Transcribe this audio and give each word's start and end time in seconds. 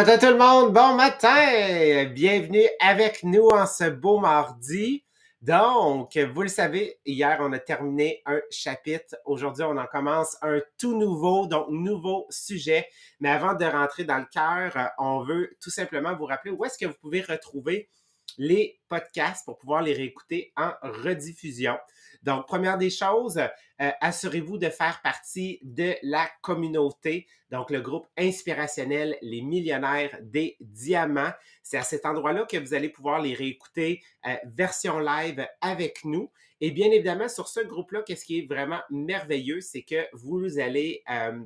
Bon 0.00 0.06
matin 0.06 0.26
tout 0.26 0.32
le 0.32 0.38
monde, 0.38 0.72
bon 0.72 0.94
matin! 0.94 2.06
Bienvenue 2.06 2.66
avec 2.80 3.22
nous 3.22 3.48
en 3.48 3.66
ce 3.66 3.84
beau 3.90 4.18
mardi. 4.18 5.04
Donc, 5.42 6.16
vous 6.16 6.40
le 6.40 6.48
savez, 6.48 6.98
hier 7.04 7.36
on 7.42 7.52
a 7.52 7.58
terminé 7.58 8.22
un 8.24 8.40
chapitre. 8.50 9.16
Aujourd'hui, 9.26 9.62
on 9.64 9.76
en 9.76 9.84
commence 9.84 10.38
un 10.40 10.60
tout 10.78 10.96
nouveau, 10.96 11.46
donc 11.46 11.66
nouveau 11.68 12.26
sujet. 12.30 12.88
Mais 13.20 13.28
avant 13.28 13.52
de 13.52 13.66
rentrer 13.66 14.04
dans 14.04 14.16
le 14.16 14.24
cœur, 14.32 14.90
on 14.96 15.22
veut 15.22 15.50
tout 15.60 15.68
simplement 15.68 16.16
vous 16.16 16.24
rappeler 16.24 16.52
où 16.52 16.64
est-ce 16.64 16.78
que 16.78 16.86
vous 16.86 16.96
pouvez 16.98 17.20
retrouver 17.20 17.90
les 18.38 18.80
podcasts 18.88 19.44
pour 19.44 19.58
pouvoir 19.58 19.82
les 19.82 19.92
réécouter 19.92 20.50
en 20.56 20.70
rediffusion. 20.82 21.76
Donc, 22.22 22.46
première 22.46 22.76
des 22.76 22.90
choses, 22.90 23.38
euh, 23.38 23.90
assurez-vous 24.00 24.58
de 24.58 24.68
faire 24.68 25.00
partie 25.02 25.58
de 25.62 25.94
la 26.02 26.28
communauté, 26.42 27.26
donc 27.50 27.70
le 27.70 27.80
groupe 27.80 28.06
inspirationnel 28.18 29.16
Les 29.22 29.40
Millionnaires 29.40 30.18
des 30.20 30.56
Diamants. 30.60 31.32
C'est 31.62 31.78
à 31.78 31.82
cet 31.82 32.04
endroit-là 32.04 32.44
que 32.44 32.58
vous 32.58 32.74
allez 32.74 32.90
pouvoir 32.90 33.22
les 33.22 33.34
réécouter 33.34 34.02
euh, 34.26 34.34
version 34.44 34.98
live 34.98 35.46
avec 35.60 36.04
nous. 36.04 36.30
Et 36.60 36.70
bien 36.72 36.90
évidemment, 36.90 37.28
sur 37.28 37.48
ce 37.48 37.60
groupe-là, 37.60 38.02
qu'est-ce 38.02 38.26
qui 38.26 38.40
est 38.40 38.46
vraiment 38.46 38.80
merveilleux, 38.90 39.60
c'est 39.60 39.82
que 39.82 40.06
vous 40.12 40.58
allez... 40.58 41.02
Euh, 41.10 41.40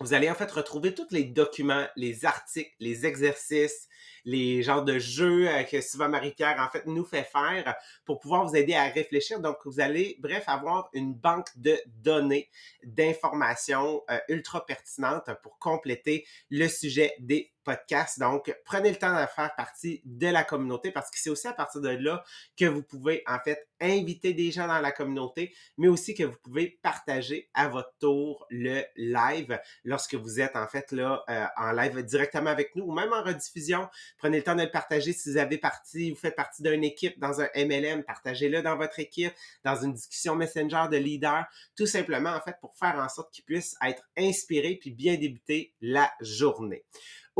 vous 0.00 0.14
allez 0.14 0.30
en 0.30 0.34
fait 0.34 0.50
retrouver 0.50 0.94
tous 0.94 1.08
les 1.10 1.24
documents, 1.24 1.86
les 1.94 2.24
articles, 2.24 2.72
les 2.80 3.04
exercices, 3.04 3.86
les 4.24 4.62
genres 4.62 4.84
de 4.84 4.98
jeux 4.98 5.48
euh, 5.48 5.62
que 5.62 5.80
Sylvain 5.80 6.08
Marie-Pierre, 6.08 6.56
en 6.58 6.70
fait, 6.70 6.86
nous 6.86 7.04
fait 7.04 7.22
faire 7.22 7.74
pour 8.06 8.18
pouvoir 8.18 8.46
vous 8.46 8.56
aider 8.56 8.74
à 8.74 8.84
réfléchir. 8.84 9.40
Donc, 9.40 9.58
vous 9.66 9.78
allez, 9.78 10.16
bref, 10.20 10.44
avoir 10.46 10.88
une 10.94 11.12
banque 11.12 11.48
de 11.56 11.78
données, 11.86 12.48
d'informations 12.82 14.02
euh, 14.10 14.18
ultra 14.28 14.64
pertinentes 14.64 15.30
pour 15.42 15.58
compléter 15.58 16.26
le 16.48 16.68
sujet 16.68 17.14
des 17.18 17.52
podcasts. 17.70 18.18
Donc, 18.18 18.52
prenez 18.64 18.90
le 18.90 18.96
temps 18.96 19.12
de 19.12 19.26
faire 19.26 19.54
partie 19.56 20.02
de 20.04 20.26
la 20.26 20.42
communauté 20.42 20.90
parce 20.90 21.08
que 21.08 21.18
c'est 21.18 21.30
aussi 21.30 21.46
à 21.46 21.52
partir 21.52 21.80
de 21.80 21.90
là 21.90 22.24
que 22.58 22.64
vous 22.64 22.82
pouvez, 22.82 23.22
en 23.28 23.38
fait, 23.38 23.68
inviter 23.80 24.34
des 24.34 24.50
gens 24.50 24.66
dans 24.66 24.80
la 24.80 24.90
communauté, 24.90 25.54
mais 25.78 25.86
aussi 25.86 26.14
que 26.14 26.24
vous 26.24 26.36
pouvez 26.42 26.80
partager 26.82 27.48
à 27.54 27.68
votre 27.68 27.92
tour 28.00 28.44
le 28.50 28.82
live 28.96 29.58
lorsque 29.84 30.14
vous 30.16 30.40
êtes, 30.40 30.56
en 30.56 30.66
fait, 30.66 30.90
là, 30.90 31.22
euh, 31.30 31.46
en 31.56 31.70
live 31.72 32.02
directement 32.04 32.50
avec 32.50 32.74
nous 32.74 32.84
ou 32.84 32.92
même 32.92 33.12
en 33.12 33.22
rediffusion. 33.22 33.88
Prenez 34.18 34.38
le 34.38 34.42
temps 34.42 34.56
de 34.56 34.62
le 34.62 34.70
partager 34.70 35.12
si 35.12 35.30
vous 35.30 35.36
avez 35.36 35.58
partie, 35.58 36.10
vous 36.10 36.16
faites 36.16 36.36
partie 36.36 36.62
d'une 36.62 36.82
équipe 36.82 37.20
dans 37.20 37.40
un 37.40 37.48
MLM, 37.54 38.02
partagez-le 38.02 38.62
dans 38.62 38.76
votre 38.76 38.98
équipe, 38.98 39.32
dans 39.64 39.76
une 39.76 39.92
discussion 39.92 40.34
Messenger 40.34 40.86
de 40.90 40.96
leader, 40.96 41.44
tout 41.76 41.86
simplement, 41.86 42.30
en 42.30 42.40
fait, 42.40 42.56
pour 42.60 42.76
faire 42.76 42.96
en 42.96 43.08
sorte 43.08 43.32
qu'ils 43.32 43.44
puissent 43.44 43.76
être 43.86 44.02
inspirés 44.18 44.76
puis 44.80 44.90
bien 44.90 45.14
débuter 45.14 45.72
la 45.80 46.10
journée. 46.20 46.84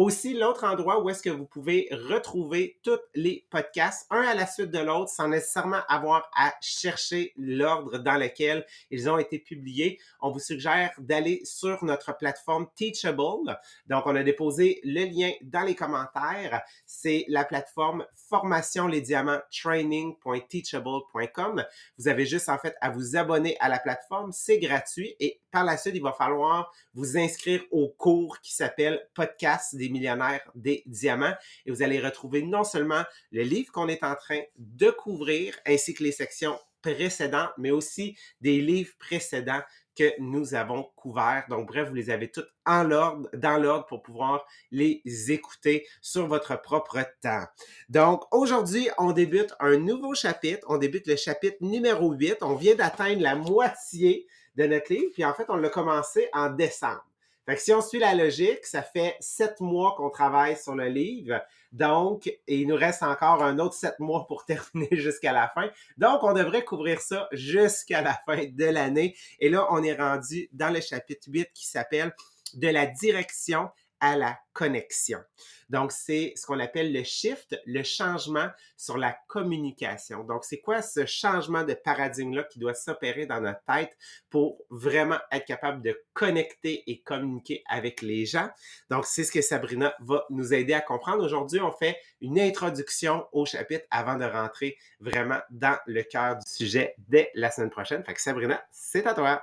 Aussi, 0.03 0.33
l'autre 0.33 0.65
endroit 0.65 1.03
où 1.03 1.11
est-ce 1.11 1.23
que 1.23 1.29
vous 1.29 1.45
pouvez 1.45 1.87
retrouver 1.91 2.79
tous 2.83 2.99
les 3.15 3.47
podcasts, 3.51 4.07
un 4.09 4.23
à 4.23 4.35
la 4.35 4.47
suite 4.47 4.71
de 4.71 4.79
l'autre, 4.79 5.11
sans 5.11 5.29
nécessairement 5.29 5.83
avoir 5.91 6.31
à 6.35 6.55
chercher 6.63 7.35
l'ordre 7.37 7.99
dans 7.99 8.17
lequel 8.17 8.65
ils 8.91 9.11
ont 9.11 9.19
été 9.19 9.39
publiés. 9.39 10.01
On 10.23 10.31
vous 10.31 10.39
suggère 10.39 10.91
d'aller 10.97 11.43
sur 11.45 11.85
notre 11.85 12.17
plateforme 12.17 12.67
Teachable. 12.77 13.61
Donc, 13.89 14.07
on 14.07 14.17
a 14.17 14.23
déposé 14.23 14.81
le 14.85 15.05
lien 15.05 15.33
dans 15.43 15.65
les 15.65 15.75
commentaires. 15.75 16.63
C'est 16.87 17.27
la 17.29 17.45
plateforme 17.45 18.07
formation 18.15 18.87
les 18.87 19.03
diamants 19.03 19.43
training.teachable.com. 19.51 21.67
Vous 21.99 22.09
avez 22.09 22.25
juste 22.25 22.49
en 22.49 22.57
fait 22.57 22.75
à 22.81 22.89
vous 22.89 23.17
abonner 23.17 23.59
à 23.61 23.69
la 23.69 23.79
plateforme. 23.79 24.33
C'est 24.33 24.61
gratuit 24.61 25.15
et 25.21 25.43
par 25.51 25.65
la 25.65 25.77
suite, 25.77 25.95
il 25.97 26.03
va 26.03 26.13
falloir 26.13 26.73
vous 26.95 27.17
inscrire 27.17 27.63
au 27.71 27.89
cours 27.89 28.41
qui 28.41 28.55
s'appelle 28.55 29.07
Podcast 29.15 29.75
des 29.75 29.89
millionnaires 29.89 30.43
des 30.55 30.83
diamants. 30.87 31.35
Et 31.67 31.71
vous 31.71 31.83
allez 31.83 32.01
retrouver 32.01 32.43
non 32.43 32.65
seulement 32.65 33.03
le 33.33 33.43
livre 33.43 33.73
qu'on 33.73 33.89
est 33.89 34.05
en 34.05 34.15
train 34.15 34.41
de 34.57 34.91
couvrir, 34.91 35.59
ainsi 35.67 35.95
que 35.95 36.03
les 36.03 36.13
sections 36.13 36.59
précédentes, 36.83 37.51
mais 37.59 37.71
aussi 37.71 38.17
des 38.41 38.61
livres 38.61 38.95
précédents 38.99 39.61
que 39.97 40.13
nous 40.19 40.55
avons 40.55 40.85
couverts. 40.97 41.45
Donc, 41.51 41.69
bref, 41.69 41.89
vous 41.89 41.95
les 41.95 42.11
avez 42.11 42.31
toutes 42.31 42.49
en 42.65 42.85
dans 42.85 43.59
l'ordre 43.59 43.87
pour 43.87 44.03
pouvoir 44.03 44.47
les 44.71 45.03
écouter 45.29 45.87
sur 46.01 46.27
votre 46.27 46.61
propre 46.61 47.01
temps. 47.21 47.45
Donc, 47.89 48.23
aujourd'hui, 48.33 48.89
on 48.99 49.13
débute 49.13 49.53
un 49.61 49.77
nouveau 49.77 50.15
chapitre. 50.15 50.67
On 50.71 50.79
débute 50.79 51.07
le 51.07 51.17
chapitre 51.17 51.59
numéro 51.61 52.13
8. 52.13 52.39
On 52.43 52.55
vient 52.55 52.75
d'atteindre 52.75 53.21
la 53.21 53.35
moitié 53.35 54.27
de 54.57 54.67
notre 54.67 54.93
livre. 54.93 55.11
Puis 55.13 55.25
en 55.25 55.35
fait, 55.35 55.47
on 55.49 55.57
l'a 55.57 55.69
commencé 55.69 56.29
en 56.33 56.51
décembre. 56.51 57.05
Fait 57.47 57.57
que 57.57 57.63
si 57.63 57.73
on 57.73 57.81
suit 57.81 57.99
la 57.99 58.15
logique, 58.15 58.65
ça 58.65 58.83
fait 58.83 59.17
sept 59.19 59.61
mois 59.61 59.95
qu'on 59.97 60.11
travaille 60.11 60.57
sur 60.57 60.75
le 60.75 60.87
livre. 60.87 61.43
Donc, 61.73 62.33
il 62.47 62.69
nous 62.69 62.77
reste 62.77 63.03
encore 63.03 63.43
un 63.43 63.59
autre 63.59 63.75
sept 63.75 63.99
mois 63.99 64.27
pour 64.27 64.45
terminer 64.47 64.89
jusqu'à 64.93 65.33
la 65.33 65.49
fin. 65.49 65.69
Donc, 65.97 66.23
on 66.23 66.33
devrait 66.33 66.65
couvrir 66.65 67.01
ça 67.01 67.29
jusqu'à 67.33 68.03
la 68.03 68.15
fin 68.27 68.45
de 68.45 68.65
l'année. 68.67 69.17
Et 69.39 69.49
là, 69.49 69.67
on 69.71 69.83
est 69.83 69.95
rendu 69.95 70.49
dans 70.53 70.73
le 70.73 70.81
chapitre 70.81 71.29
8 71.29 71.49
qui 71.55 71.67
s'appelle 71.67 72.15
De 72.55 72.69
la 72.69 72.87
direction 72.87 73.71
à 74.01 74.17
la 74.17 74.39
connexion. 74.53 75.21
Donc, 75.69 75.93
c'est 75.93 76.33
ce 76.35 76.45
qu'on 76.45 76.59
appelle 76.59 76.93
le 76.93 77.05
shift, 77.05 77.57
le 77.65 77.83
changement 77.85 78.49
sur 78.77 78.99
la 78.99 79.17
communication. 79.29 80.25
Donc, 80.25 80.45
c'est 80.45 80.61
quoi 80.61 80.83
ce 80.83 81.07
changement 81.07 81.63
de 81.63 81.75
paradigme-là 81.75 82.45
qui 82.45 82.59
doit 82.59 82.75
s'opérer 82.75 83.27
dans 83.27 83.41
notre 83.41 83.63
tête 83.65 83.97
pour 84.29 84.65
vraiment 84.69 85.19
être 85.31 85.45
capable 85.45 85.83
de 85.83 85.97
connecter 86.13 86.83
et 86.91 87.01
communiquer 87.03 87.63
avec 87.69 88.03
les 88.03 88.27
gens? 88.27 88.49
Donc, 88.91 89.07
c'est 89.07 89.23
ce 89.23 89.31
que 89.31 89.43
Sabrina 89.43 89.95
va 90.01 90.27
nous 90.31 90.53
aider 90.53 90.75
à 90.75 90.81
comprendre. 90.81 91.25
Aujourd'hui, 91.25 91.61
on 91.61 91.73
fait 91.73 91.97
une 92.21 92.41
introduction 92.41 93.27
au 93.33 93.47
chapitre 93.47 93.87
avant 93.91 94.17
de 94.17 94.25
rentrer 94.25 94.77
vraiment 94.99 95.41
dans 95.51 95.79
le 95.87 96.03
cœur 96.03 96.37
du 96.37 96.51
sujet 96.51 96.95
dès 96.99 97.31
la 97.35 97.51
semaine 97.51 97.71
prochaine. 97.71 98.05
Fait 98.05 98.15
que 98.15 98.21
Sabrina, 98.21 98.63
c'est 98.73 99.07
à 99.07 99.15
toi. 99.15 99.43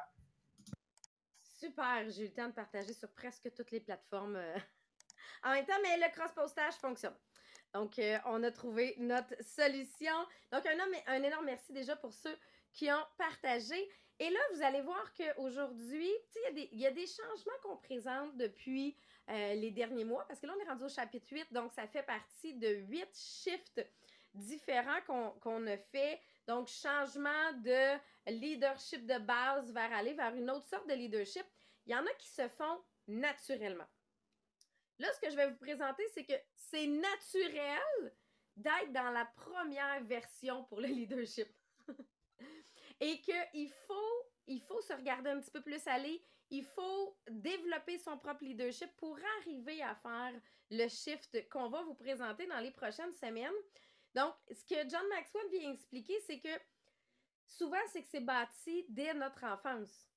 Super, 1.67 2.09
j'ai 2.09 2.23
eu 2.23 2.27
le 2.27 2.33
temps 2.33 2.47
de 2.47 2.53
partager 2.53 2.93
sur 2.93 3.09
presque 3.11 3.53
toutes 3.53 3.71
les 3.71 3.81
plateformes 3.81 4.37
euh, 4.37 4.57
en 5.43 5.51
même 5.51 5.65
temps, 5.65 5.77
mais 5.83 5.97
le 5.97 6.09
cross-postage 6.13 6.75
fonctionne. 6.75 7.15
Donc, 7.73 7.99
euh, 7.99 8.17
on 8.23 8.41
a 8.43 8.51
trouvé 8.51 8.95
notre 8.99 9.35
solution. 9.43 10.13
Donc, 10.49 10.65
un, 10.65 11.23
énorme 11.23 11.45
merci 11.45 11.73
déjà 11.73 11.97
pour 11.97 12.13
ceux 12.13 12.37
qui 12.71 12.89
ont 12.89 13.05
partagé. 13.17 13.75
Et 14.17 14.29
là, 14.29 14.39
vous 14.53 14.61
allez 14.61 14.79
voir 14.79 15.13
qu'aujourd'hui, 15.13 16.09
il 16.55 16.79
y, 16.79 16.87
a 16.87 16.91
des 16.91 17.05
changements 17.05 17.59
qu'on 17.61 17.75
présente 17.75 18.37
depuis 18.37 18.95
euh, 19.29 19.53
les 19.55 19.71
derniers 19.71 20.05
mois, 20.05 20.25
parce 20.25 20.39
que 20.39 20.47
là, 20.47 20.53
on 20.57 20.65
est 20.65 20.69
rendu 20.69 20.85
au 20.85 20.89
chapitre 20.89 21.27
8, 21.29 21.51
donc 21.51 21.73
ça 21.73 21.85
fait 21.85 22.03
partie 22.03 22.53
de 22.53 22.75
huit 22.87 23.09
shifts 23.13 23.85
différents 24.33 25.01
qu'on 25.41 25.67
a 25.67 25.77
fait 25.77 26.21
donc, 26.47 26.69
changement 26.69 27.51
de 27.57 27.99
leadership 28.31 29.05
de 29.05 29.19
base 29.19 29.73
vers 29.73 29.91
aller 29.91 30.13
vers 30.13 30.33
une 30.33 30.49
autre 30.49 30.65
sorte 30.65 30.87
de 30.87 30.93
leadership. 30.93 31.45
Il 31.87 31.91
y 31.91 31.95
en 31.95 32.05
a 32.05 32.13
qui 32.19 32.27
se 32.27 32.47
font 32.49 32.83
naturellement. 33.07 33.87
Là, 34.99 35.07
ce 35.13 35.21
que 35.21 35.29
je 35.31 35.37
vais 35.37 35.49
vous 35.49 35.57
présenter, 35.57 36.03
c'est 36.13 36.25
que 36.25 36.33
c'est 36.53 36.85
naturel 36.85 38.13
d'être 38.57 38.91
dans 38.91 39.11
la 39.11 39.25
première 39.25 40.03
version 40.03 40.65
pour 40.65 40.81
le 40.81 40.87
leadership. 40.87 41.47
Et 42.99 43.21
qu'il 43.21 43.71
faut, 43.87 44.23
il 44.47 44.59
faut 44.61 44.81
se 44.81 44.91
regarder 44.93 45.29
un 45.29 45.39
petit 45.39 45.51
peu 45.51 45.61
plus 45.61 45.87
aller. 45.87 46.21
Il 46.49 46.65
faut 46.65 47.17
développer 47.29 47.97
son 47.99 48.17
propre 48.17 48.43
leadership 48.43 48.89
pour 48.97 49.17
arriver 49.39 49.81
à 49.81 49.95
faire 49.95 50.33
le 50.71 50.87
shift 50.89 51.47
qu'on 51.49 51.69
va 51.69 51.83
vous 51.83 51.95
présenter 51.95 52.47
dans 52.47 52.59
les 52.59 52.71
prochaines 52.71 53.13
semaines. 53.13 53.53
Donc, 54.13 54.33
ce 54.49 54.65
que 54.65 54.89
John 54.89 55.07
Maxwell 55.09 55.49
vient 55.51 55.71
expliquer, 55.71 56.19
c'est 56.21 56.39
que 56.39 56.59
souvent, 57.45 57.77
c'est 57.93 58.01
que 58.01 58.07
c'est 58.09 58.19
bâti 58.19 58.85
dès 58.89 59.13
notre 59.13 59.45
enfance. 59.45 60.09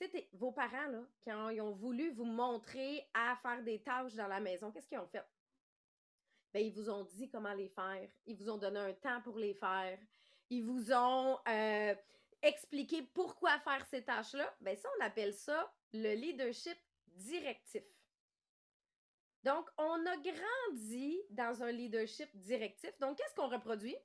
Tu 0.00 0.08
vos 0.32 0.52
parents, 0.52 0.88
là, 0.88 1.02
quand 1.24 1.50
ont 1.60 1.72
voulu 1.72 2.10
vous 2.10 2.24
montrer 2.24 3.08
à 3.14 3.36
faire 3.36 3.62
des 3.62 3.80
tâches 3.82 4.14
dans 4.14 4.26
la 4.26 4.40
maison, 4.40 4.70
qu'est-ce 4.72 4.88
qu'ils 4.88 4.98
ont 4.98 5.06
fait? 5.06 5.24
Ben, 6.52 6.64
ils 6.64 6.72
vous 6.72 6.90
ont 6.90 7.04
dit 7.04 7.30
comment 7.30 7.54
les 7.54 7.68
faire. 7.68 8.08
Ils 8.26 8.36
vous 8.36 8.50
ont 8.50 8.58
donné 8.58 8.78
un 8.78 8.92
temps 8.92 9.22
pour 9.22 9.38
les 9.38 9.54
faire. 9.54 9.98
Ils 10.50 10.64
vous 10.64 10.92
ont 10.92 11.38
euh, 11.48 11.94
expliqué 12.42 13.02
pourquoi 13.14 13.58
faire 13.60 13.86
ces 13.86 14.04
tâches-là. 14.04 14.54
Ben, 14.60 14.76
ça, 14.76 14.88
on 14.98 15.04
appelle 15.04 15.32
ça 15.32 15.72
le 15.92 16.14
leadership 16.14 16.76
directif. 17.06 17.84
Donc, 19.44 19.68
on 19.78 20.06
a 20.06 20.16
grandi 20.18 21.20
dans 21.30 21.62
un 21.62 21.72
leadership 21.72 22.28
directif. 22.36 22.96
Donc, 22.98 23.18
qu'est-ce 23.18 23.34
qu'on 23.34 23.48
reproduit? 23.48 23.96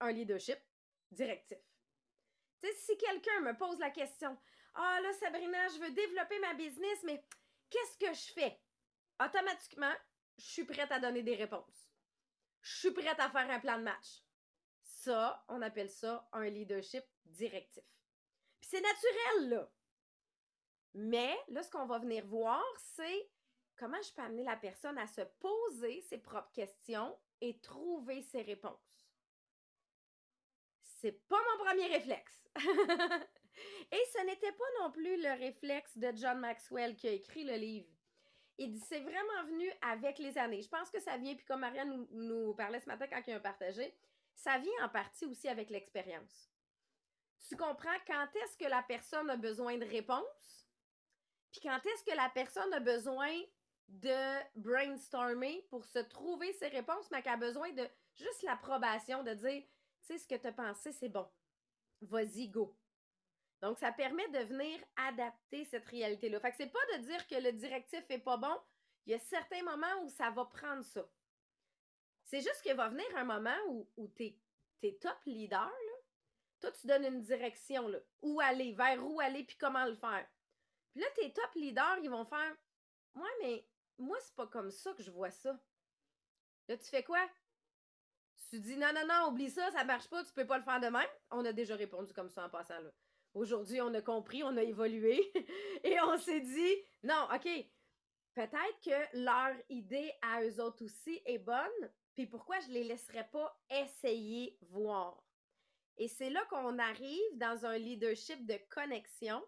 Un 0.00 0.12
leadership 0.12 0.58
directif. 1.10 1.58
Si 2.60 2.96
quelqu'un 2.96 3.40
me 3.40 3.56
pose 3.56 3.78
la 3.78 3.90
question, 3.90 4.36
ah 4.80 5.00
là, 5.00 5.12
Sabrina, 5.14 5.66
je 5.68 5.80
veux 5.80 5.90
développer 5.90 6.38
ma 6.38 6.54
business, 6.54 7.02
mais 7.02 7.24
qu'est-ce 7.68 7.98
que 7.98 8.14
je 8.14 8.32
fais? 8.32 8.60
Automatiquement, 9.20 9.92
je 10.36 10.44
suis 10.44 10.64
prête 10.64 10.92
à 10.92 11.00
donner 11.00 11.24
des 11.24 11.34
réponses. 11.34 11.90
Je 12.62 12.76
suis 12.76 12.90
prête 12.92 13.18
à 13.18 13.28
faire 13.28 13.50
un 13.50 13.58
plan 13.58 13.78
de 13.78 13.82
match. 13.82 14.22
Ça, 14.82 15.44
on 15.48 15.62
appelle 15.62 15.90
ça 15.90 16.28
un 16.32 16.48
leadership 16.48 17.04
directif. 17.24 17.82
Puis 18.60 18.70
c'est 18.70 18.80
naturel, 18.80 19.48
là. 19.50 19.72
Mais 20.94 21.36
là, 21.48 21.62
ce 21.64 21.70
qu'on 21.70 21.86
va 21.86 21.98
venir 21.98 22.24
voir, 22.26 22.64
c'est 22.94 23.30
comment 23.76 24.00
je 24.00 24.12
peux 24.12 24.22
amener 24.22 24.44
la 24.44 24.56
personne 24.56 24.98
à 24.98 25.08
se 25.08 25.22
poser 25.40 26.02
ses 26.02 26.18
propres 26.18 26.52
questions 26.52 27.18
et 27.40 27.58
trouver 27.58 28.22
ses 28.22 28.42
réponses. 28.42 29.08
C'est 30.82 31.26
pas 31.26 31.40
mon 31.50 31.64
premier 31.64 31.86
réflexe. 31.86 32.48
et 33.92 34.04
ce 34.12 34.24
n'était 34.24 34.52
pas 34.52 34.64
non 34.80 34.90
plus 34.90 35.20
le 35.20 35.38
réflexe 35.38 35.96
de 35.96 36.12
John 36.14 36.38
Maxwell 36.38 36.96
qui 36.96 37.08
a 37.08 37.12
écrit 37.12 37.44
le 37.44 37.54
livre. 37.54 37.88
Il 38.58 38.72
dit 38.72 38.80
c'est 38.80 39.00
vraiment 39.00 39.44
venu 39.46 39.70
avec 39.82 40.18
les 40.18 40.36
années. 40.36 40.62
Je 40.62 40.68
pense 40.68 40.90
que 40.90 41.00
ça 41.00 41.16
vient, 41.16 41.34
puis 41.34 41.46
comme 41.46 41.60
Marianne 41.60 42.06
nous, 42.10 42.54
parlait 42.54 42.80
ce 42.80 42.88
matin 42.88 43.06
quand 43.08 43.22
il 43.26 43.34
a 43.34 43.40
partagé, 43.40 43.94
ça 44.34 44.58
vient 44.58 44.84
en 44.84 44.88
partie 44.88 45.26
aussi 45.26 45.48
avec 45.48 45.70
l'expérience. 45.70 46.50
Tu 47.48 47.56
comprends 47.56 47.96
quand 48.06 48.26
est-ce 48.34 48.56
que 48.56 48.68
la 48.68 48.82
personne 48.82 49.30
a 49.30 49.36
besoin 49.36 49.78
de 49.78 49.84
réponses, 49.84 50.68
puis 51.52 51.60
quand 51.62 51.78
est-ce 51.86 52.04
que 52.04 52.16
la 52.16 52.28
personne 52.30 52.72
a 52.74 52.80
besoin 52.80 53.32
de 53.88 54.58
brainstormer 54.60 55.64
pour 55.70 55.84
se 55.84 56.00
trouver 56.00 56.52
ses 56.54 56.68
réponses, 56.68 57.10
mais 57.10 57.22
qu'elle 57.22 57.34
a 57.34 57.36
besoin 57.38 57.72
de 57.72 57.88
juste 58.14 58.42
l'approbation, 58.42 59.22
de 59.22 59.32
dire, 59.34 59.62
tu 59.62 59.68
sais, 60.06 60.18
ce 60.18 60.26
que 60.26 60.34
tu 60.34 60.46
as 60.46 60.52
pensé, 60.52 60.92
c'est 60.92 61.08
bon. 61.08 61.26
Vas-y, 62.02 62.48
go. 62.48 62.76
Donc, 63.60 63.78
ça 63.78 63.92
permet 63.92 64.28
de 64.28 64.38
venir 64.44 64.78
adapter 64.96 65.64
cette 65.64 65.86
réalité-là. 65.86 66.40
Fait 66.40 66.50
que 66.50 66.56
c'est 66.56 66.72
pas 66.72 66.96
de 66.96 67.02
dire 67.02 67.26
que 67.26 67.34
le 67.34 67.52
directif 67.52 68.04
est 68.08 68.18
pas 68.18 68.36
bon. 68.36 68.56
Il 69.06 69.12
y 69.12 69.14
a 69.14 69.18
certains 69.18 69.62
moments 69.62 70.02
où 70.04 70.08
ça 70.08 70.30
va 70.30 70.44
prendre 70.44 70.84
ça. 70.84 71.08
C'est 72.24 72.40
juste 72.40 72.62
qu'il 72.62 72.76
va 72.76 72.88
venir 72.88 73.06
un 73.16 73.24
moment 73.24 73.56
où, 73.68 73.88
où 73.96 74.08
top 75.00 75.18
leader, 75.26 75.66
là. 75.66 75.92
Toi, 76.60 76.72
tu 76.72 76.86
donnes 76.86 77.04
une 77.04 77.22
direction, 77.22 77.88
là. 77.88 77.98
Où 78.22 78.40
aller, 78.40 78.72
vers 78.72 79.04
où 79.04 79.20
aller, 79.20 79.44
puis 79.44 79.56
comment 79.56 79.86
le 79.86 79.94
faire. 79.94 80.26
Puis 80.92 81.00
là, 81.00 81.06
tes 81.16 81.32
top 81.32 81.54
leaders, 81.54 81.98
ils 82.02 82.10
vont 82.10 82.24
faire 82.24 82.56
Ouais, 83.14 83.30
mais 83.42 83.66
moi, 83.98 84.16
c'est 84.20 84.34
pas 84.34 84.46
comme 84.46 84.70
ça 84.70 84.92
que 84.92 85.02
je 85.02 85.10
vois 85.10 85.30
ça. 85.30 85.58
Là, 86.68 86.76
tu 86.76 86.84
fais 86.84 87.02
quoi? 87.02 87.26
Tu 88.50 88.60
dis 88.60 88.76
non, 88.76 88.92
non, 88.94 89.06
non, 89.06 89.28
oublie 89.28 89.50
ça, 89.50 89.70
ça 89.72 89.84
marche 89.84 90.08
pas, 90.08 90.24
tu 90.24 90.32
peux 90.32 90.46
pas 90.46 90.58
le 90.58 90.64
faire 90.64 90.80
de. 90.80 90.88
On 91.30 91.44
a 91.44 91.52
déjà 91.52 91.76
répondu 91.76 92.12
comme 92.12 92.30
ça 92.30 92.44
en 92.44 92.48
passant 92.48 92.78
là. 92.78 92.90
Aujourd'hui, 93.34 93.80
on 93.80 93.94
a 93.94 94.02
compris, 94.02 94.42
on 94.42 94.56
a 94.56 94.62
évolué 94.62 95.20
et 95.84 96.00
on 96.00 96.18
s'est 96.18 96.40
dit 96.40 96.74
non, 97.02 97.28
OK, 97.34 97.48
peut-être 98.34 98.80
que 98.84 99.18
leur 99.18 99.54
idée 99.68 100.12
à 100.22 100.42
eux 100.42 100.60
autres 100.60 100.84
aussi 100.84 101.20
est 101.24 101.38
bonne, 101.38 101.90
puis 102.14 102.26
pourquoi 102.26 102.58
je 102.60 102.68
les 102.68 102.84
laisserais 102.84 103.28
pas 103.30 103.60
essayer 103.70 104.58
voir? 104.70 105.22
Et 105.96 106.08
c'est 106.08 106.30
là 106.30 106.44
qu'on 106.46 106.78
arrive 106.78 107.36
dans 107.36 107.66
un 107.66 107.76
leadership 107.76 108.46
de 108.46 108.58
connexion 108.70 109.42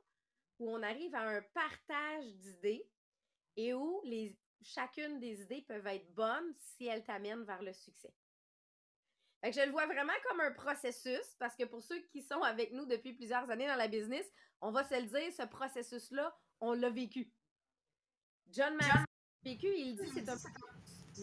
où 0.59 0.71
on 0.71 0.83
arrive 0.83 1.15
à 1.15 1.29
un 1.29 1.43
partage 1.55 2.27
d'idées 2.37 2.87
et 3.57 3.73
où 3.73 4.01
les, 4.05 4.37
chacune 4.63 5.19
des 5.19 5.43
idées 5.43 5.63
peuvent 5.63 5.87
être 5.87 6.13
bonnes 6.15 6.55
si 6.57 6.87
elles 6.87 7.05
t'amènent 7.05 7.45
vers 7.45 7.63
le 7.63 7.73
succès. 7.73 8.13
Fait 9.43 9.53
je 9.53 9.61
le 9.61 9.73
vois 9.73 9.87
vraiment 9.87 10.13
comme 10.29 10.41
un 10.41 10.53
processus 10.53 11.35
parce 11.39 11.57
que 11.57 11.65
pour 11.65 11.83
ceux 11.83 12.01
qui 12.13 12.23
sont 12.23 12.43
avec 12.43 12.73
nous 12.73 12.85
depuis 12.85 13.15
plusieurs 13.15 13.49
années 13.51 13.67
dans 13.67 13.77
la 13.77 13.89
business, 13.89 14.27
on 14.61 14.71
va 14.71 14.85
se 14.85 14.95
le 14.95 15.07
dire, 15.07 15.33
ce 15.37 15.45
processus-là, 15.47 16.37
on 16.61 16.75
l'a 16.75 16.91
vécu. 16.91 17.33
John 18.51 18.75
Maxwell 18.75 19.05
vécu, 19.45 19.69
il 19.75 19.97
dit 19.97 20.11
c'est 20.13 20.29
un 20.29 20.37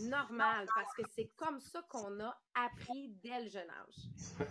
normal 0.09 0.67
parce 0.75 0.93
que 0.95 1.03
c'est 1.15 1.29
comme 1.35 1.59
ça 1.59 1.81
qu'on 1.89 2.19
a 2.19 2.35
appris 2.55 3.15
dès 3.23 3.43
le 3.43 3.49
jeune 3.49 3.69
âge. 3.69 4.47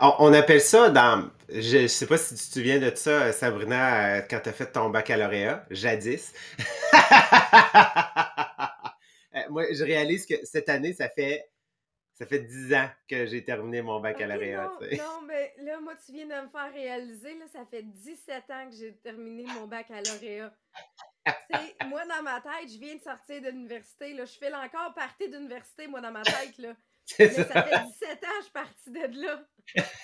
On, 0.00 0.32
appelle 0.32 0.60
ça 0.60 0.90
dans. 0.90 1.30
Je 1.48 1.78
ne 1.78 1.86
sais 1.86 2.06
pas 2.06 2.18
si 2.18 2.34
tu 2.34 2.40
te 2.40 2.54
souviens 2.54 2.78
de 2.78 2.92
ça, 2.94 3.32
Sabrina, 3.32 4.16
euh, 4.16 4.22
quand 4.28 4.40
tu 4.40 4.48
as 4.48 4.52
fait 4.52 4.72
ton 4.72 4.90
baccalauréat, 4.90 5.66
jadis. 5.70 6.32
Euh, 9.34 9.40
moi, 9.48 9.64
je 9.72 9.82
réalise 9.82 10.26
que 10.26 10.34
cette 10.44 10.68
année, 10.68 10.92
ça 10.92 11.08
fait. 11.08 11.50
Ça 12.22 12.28
fait 12.28 12.38
10 12.38 12.72
ans 12.74 12.88
que 13.08 13.26
j'ai 13.26 13.42
terminé 13.42 13.82
mon 13.82 13.98
baccalauréat. 13.98 14.70
non, 14.80 15.22
mais 15.26 15.52
là, 15.58 15.80
moi, 15.80 15.94
tu 16.06 16.12
viens 16.12 16.26
de 16.26 16.46
me 16.46 16.48
faire 16.50 16.72
réaliser, 16.72 17.36
là, 17.36 17.46
ça 17.52 17.66
fait 17.68 17.82
17 17.82 18.44
ans 18.48 18.70
que 18.70 18.76
j'ai 18.76 18.94
terminé 18.98 19.44
mon 19.58 19.66
baccalauréat. 19.66 20.54
moi, 21.88 22.02
dans 22.06 22.22
ma 22.22 22.40
tête, 22.40 22.70
je 22.72 22.78
viens 22.78 22.94
de 22.94 23.00
sortir 23.00 23.42
de 23.42 23.48
l'université. 23.48 24.16
Je 24.16 24.38
fais 24.38 24.54
encore 24.54 24.94
partie 24.94 25.28
d'université, 25.28 25.88
moi, 25.88 26.00
dans 26.00 26.12
ma 26.12 26.22
tête. 26.22 26.56
Là. 26.58 26.74
Mais 27.18 27.28
ça. 27.28 27.44
fait 27.44 27.86
17 27.86 28.24
ans 28.24 28.28
que 28.28 28.36
je 28.36 28.42
suis 28.42 28.52
partie 28.52 28.90
de 28.92 29.26
là. 29.26 29.44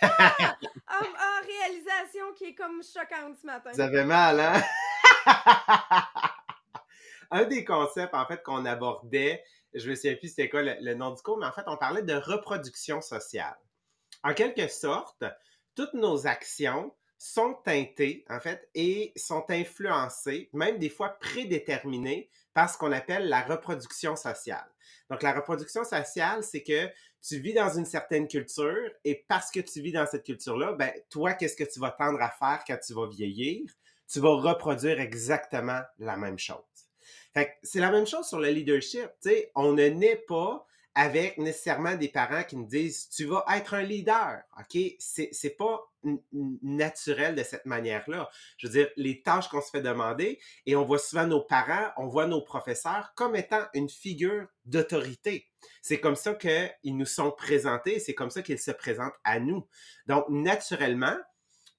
Ah! 0.02 0.56
En, 0.88 1.46
réalisation 1.46 2.32
qui 2.36 2.46
est 2.46 2.54
comme 2.56 2.82
choquante 2.82 3.36
ce 3.40 3.46
matin. 3.46 3.72
Ça 3.74 3.88
fait 3.88 4.04
mal, 4.04 4.40
hein? 4.40 4.60
Un 7.30 7.44
des 7.44 7.64
concepts, 7.64 8.14
en 8.14 8.26
fait, 8.26 8.42
qu'on 8.42 8.64
abordait, 8.64 9.44
je 9.74 9.88
me 9.90 9.94
souviens 9.94 10.16
plus 10.16 10.28
c'était 10.28 10.48
quoi 10.48 10.62
le, 10.62 10.94
nom 10.94 11.12
du 11.12 11.22
cours, 11.22 11.38
mais 11.38 11.46
en 11.46 11.52
fait, 11.52 11.64
on 11.66 11.76
parlait 11.76 12.02
de 12.02 12.14
reproduction 12.14 13.00
sociale. 13.00 13.56
En 14.22 14.34
quelque 14.34 14.68
sorte, 14.68 15.24
toutes 15.74 15.94
nos 15.94 16.26
actions 16.26 16.94
sont 17.18 17.54
teintées, 17.64 18.24
en 18.30 18.40
fait, 18.40 18.68
et 18.74 19.12
sont 19.16 19.44
influencées, 19.48 20.50
même 20.52 20.78
des 20.78 20.88
fois 20.88 21.18
prédéterminées, 21.20 22.30
par 22.54 22.70
ce 22.70 22.78
qu'on 22.78 22.92
appelle 22.92 23.28
la 23.28 23.42
reproduction 23.42 24.16
sociale. 24.16 24.68
Donc, 25.10 25.22
la 25.22 25.32
reproduction 25.32 25.84
sociale, 25.84 26.42
c'est 26.42 26.62
que 26.62 26.88
tu 27.22 27.38
vis 27.38 27.54
dans 27.54 27.76
une 27.76 27.84
certaine 27.84 28.28
culture 28.28 28.90
et 29.04 29.24
parce 29.28 29.50
que 29.50 29.60
tu 29.60 29.80
vis 29.80 29.92
dans 29.92 30.06
cette 30.06 30.24
culture-là, 30.24 30.72
ben, 30.72 30.92
toi, 31.10 31.34
qu'est-ce 31.34 31.56
que 31.56 31.70
tu 31.70 31.80
vas 31.80 31.90
tendre 31.90 32.20
à 32.20 32.30
faire 32.30 32.62
quand 32.66 32.78
tu 32.84 32.94
vas 32.94 33.08
vieillir? 33.08 33.70
Tu 34.10 34.20
vas 34.20 34.34
reproduire 34.34 35.00
exactement 35.00 35.80
la 35.98 36.16
même 36.16 36.38
chose. 36.38 36.67
C'est 37.62 37.80
la 37.80 37.90
même 37.90 38.06
chose 38.06 38.26
sur 38.26 38.38
le 38.38 38.48
leadership. 38.48 39.08
On 39.54 39.72
ne 39.72 39.86
naît 39.88 40.22
pas 40.28 40.64
avec 40.94 41.38
nécessairement 41.38 41.94
des 41.94 42.08
parents 42.08 42.42
qui 42.42 42.56
nous 42.56 42.66
disent 42.66 43.08
tu 43.10 43.26
vas 43.26 43.44
être 43.54 43.74
un 43.74 43.82
leader. 43.82 44.40
OK? 44.58 44.80
C'est 44.98 45.56
pas 45.56 45.80
naturel 46.62 47.34
de 47.36 47.42
cette 47.44 47.66
manière-là. 47.66 48.28
Je 48.56 48.66
veux 48.66 48.72
dire, 48.72 48.88
les 48.96 49.22
tâches 49.22 49.48
qu'on 49.48 49.60
se 49.60 49.70
fait 49.70 49.82
demander, 49.82 50.40
et 50.66 50.74
on 50.74 50.84
voit 50.84 50.98
souvent 50.98 51.26
nos 51.26 51.42
parents, 51.42 51.92
on 51.98 52.08
voit 52.08 52.26
nos 52.26 52.40
professeurs 52.40 53.12
comme 53.14 53.36
étant 53.36 53.64
une 53.74 53.88
figure 53.88 54.46
d'autorité. 54.64 55.46
C'est 55.82 56.00
comme 56.00 56.16
ça 56.16 56.34
qu'ils 56.34 56.96
nous 56.96 57.06
sont 57.06 57.30
présentés, 57.30 58.00
c'est 58.00 58.14
comme 58.14 58.30
ça 58.30 58.42
qu'ils 58.42 58.58
se 58.58 58.72
présentent 58.72 59.18
à 59.22 59.38
nous. 59.38 59.68
Donc, 60.06 60.24
naturellement, 60.28 61.16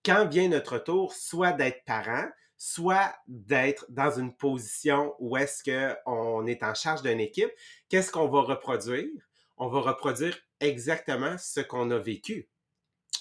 quand 0.06 0.28
vient 0.28 0.48
notre 0.48 0.78
tour, 0.78 1.14
soit 1.14 1.52
d'être 1.52 1.84
parent, 1.86 2.28
soit 2.60 3.16
d'être 3.28 3.86
dans 3.88 4.12
une 4.20 4.36
position 4.36 5.16
où 5.18 5.38
est-ce 5.38 5.64
qu'on 5.64 6.46
est 6.46 6.62
en 6.62 6.74
charge 6.76 7.02
d'une 7.02 7.22
équipe, 7.22 7.50
qu'est-ce 7.88 8.12
qu'on 8.12 8.28
va 8.28 8.42
reproduire? 8.42 9.08
On 9.56 9.70
va 9.70 9.80
reproduire 9.80 10.38
exactement 10.60 11.38
ce 11.38 11.62
qu'on 11.62 11.90
a 11.90 11.98
vécu. 11.98 12.50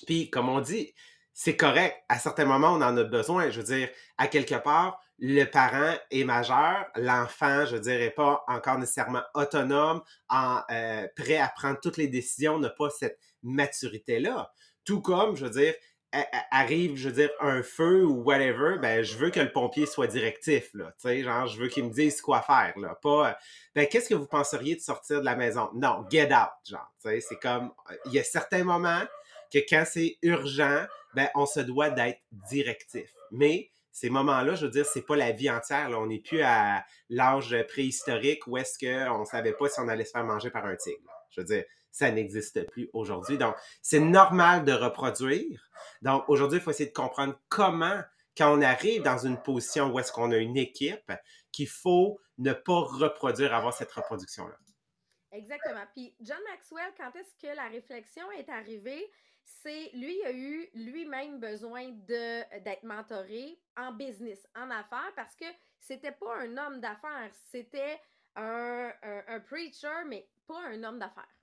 Puis, 0.06 0.28
comme 0.28 0.48
on 0.48 0.60
dit, 0.60 0.92
c'est 1.32 1.56
correct. 1.56 1.96
À 2.08 2.18
certains 2.18 2.46
moments, 2.46 2.72
on 2.72 2.82
en 2.82 2.96
a 2.96 3.04
besoin. 3.04 3.48
Je 3.50 3.60
veux 3.60 3.76
dire, 3.76 3.88
à 4.18 4.26
quelque 4.26 4.56
part, 4.56 5.00
le 5.20 5.44
parent 5.44 5.94
est 6.10 6.24
majeur, 6.24 6.86
l'enfant, 6.96 7.64
je 7.64 7.76
n'est 7.76 8.10
pas 8.10 8.44
encore 8.48 8.78
nécessairement 8.78 9.22
autonome, 9.34 10.02
en, 10.28 10.62
euh, 10.70 11.06
prêt 11.16 11.36
à 11.36 11.48
prendre 11.48 11.78
toutes 11.80 11.96
les 11.96 12.08
décisions, 12.08 12.58
n'a 12.58 12.70
pas 12.70 12.90
cette 12.90 13.20
maturité-là. 13.44 14.52
Tout 14.84 15.00
comme, 15.00 15.36
je 15.36 15.44
veux 15.44 15.50
dire, 15.50 15.74
arrive, 16.50 16.96
je 16.96 17.08
veux 17.08 17.14
dire, 17.14 17.30
un 17.40 17.62
feu 17.62 18.04
ou 18.04 18.22
whatever, 18.22 18.78
ben, 18.80 19.02
je 19.02 19.16
veux 19.16 19.30
que 19.30 19.40
le 19.40 19.52
pompier 19.52 19.86
soit 19.86 20.06
directif, 20.06 20.70
là. 20.74 20.86
Tu 21.00 21.08
sais, 21.08 21.22
genre, 21.22 21.46
je 21.46 21.60
veux 21.60 21.68
qu'il 21.68 21.84
me 21.84 21.90
dise 21.90 22.20
quoi 22.20 22.40
faire, 22.40 22.72
là. 22.78 22.98
Pas, 23.02 23.28
euh, 23.28 23.32
ben, 23.74 23.86
qu'est-ce 23.86 24.08
que 24.08 24.14
vous 24.14 24.26
penseriez 24.26 24.74
de 24.74 24.80
sortir 24.80 25.20
de 25.20 25.24
la 25.24 25.36
maison? 25.36 25.68
Non, 25.74 26.04
get 26.10 26.32
out, 26.32 26.50
genre. 26.64 26.90
Tu 27.02 27.10
sais, 27.10 27.20
c'est 27.20 27.38
comme, 27.38 27.72
il 28.06 28.12
y 28.12 28.18
a 28.18 28.24
certains 28.24 28.64
moments 28.64 29.02
que 29.52 29.58
quand 29.68 29.84
c'est 29.86 30.16
urgent, 30.22 30.86
ben, 31.14 31.28
on 31.34 31.46
se 31.46 31.60
doit 31.60 31.90
d'être 31.90 32.20
directif. 32.32 33.12
Mais, 33.30 33.70
ces 33.92 34.10
moments-là, 34.10 34.54
je 34.54 34.66
veux 34.66 34.70
dire, 34.70 34.86
c'est 34.86 35.02
pas 35.02 35.16
la 35.16 35.32
vie 35.32 35.50
entière. 35.50 35.90
Là. 35.90 35.98
On 35.98 36.06
n'est 36.06 36.20
plus 36.20 36.42
à 36.42 36.84
l'âge 37.10 37.56
préhistorique 37.68 38.46
où 38.46 38.56
est-ce 38.56 38.78
qu'on 38.78 39.24
savait 39.24 39.52
pas 39.52 39.68
si 39.68 39.80
on 39.80 39.88
allait 39.88 40.04
se 40.04 40.12
faire 40.12 40.24
manger 40.24 40.50
par 40.50 40.66
un 40.66 40.76
tigre. 40.76 41.00
Je 41.30 41.40
veux 41.40 41.46
dire, 41.46 41.64
ça 41.90 42.10
n'existe 42.10 42.68
plus 42.70 42.90
aujourd'hui. 42.92 43.38
Donc, 43.38 43.54
c'est 43.82 44.00
normal 44.00 44.64
de 44.64 44.72
reproduire. 44.72 45.70
Donc, 46.02 46.28
aujourd'hui, 46.28 46.58
il 46.58 46.62
faut 46.62 46.70
essayer 46.70 46.88
de 46.88 46.94
comprendre 46.94 47.38
comment, 47.48 48.00
quand 48.36 48.56
on 48.56 48.62
arrive 48.62 49.02
dans 49.02 49.18
une 49.18 49.40
position 49.42 49.92
où 49.92 49.98
est-ce 49.98 50.12
qu'on 50.12 50.32
a 50.32 50.36
une 50.36 50.56
équipe, 50.56 51.12
qu'il 51.52 51.68
faut 51.68 52.20
ne 52.38 52.52
pas 52.52 52.80
reproduire, 52.80 53.54
avoir 53.54 53.74
cette 53.74 53.92
reproduction-là. 53.92 54.56
Exactement. 55.32 55.84
Puis 55.94 56.14
John 56.20 56.38
Maxwell, 56.48 56.92
quand 56.96 57.14
est-ce 57.16 57.34
que 57.36 57.54
la 57.54 57.68
réflexion 57.68 58.30
est 58.32 58.48
arrivée? 58.48 59.10
C'est 59.44 59.90
lui 59.94 60.22
a 60.24 60.32
eu 60.32 60.68
lui-même 60.74 61.40
besoin 61.40 61.90
d'être 62.06 62.82
mentoré 62.82 63.58
en 63.76 63.92
business, 63.92 64.46
en 64.54 64.70
affaires, 64.70 65.12
parce 65.16 65.34
que 65.34 65.46
c'était 65.80 66.12
pas 66.12 66.36
un 66.38 66.56
homme 66.56 66.80
d'affaires, 66.80 67.30
c'était 67.50 67.98
un, 68.36 68.92
un, 69.02 69.40
preacher, 69.40 70.04
mais 70.06 70.28
pas 70.46 70.60
un 70.66 70.82
homme 70.84 70.98
d'affaires. 70.98 71.37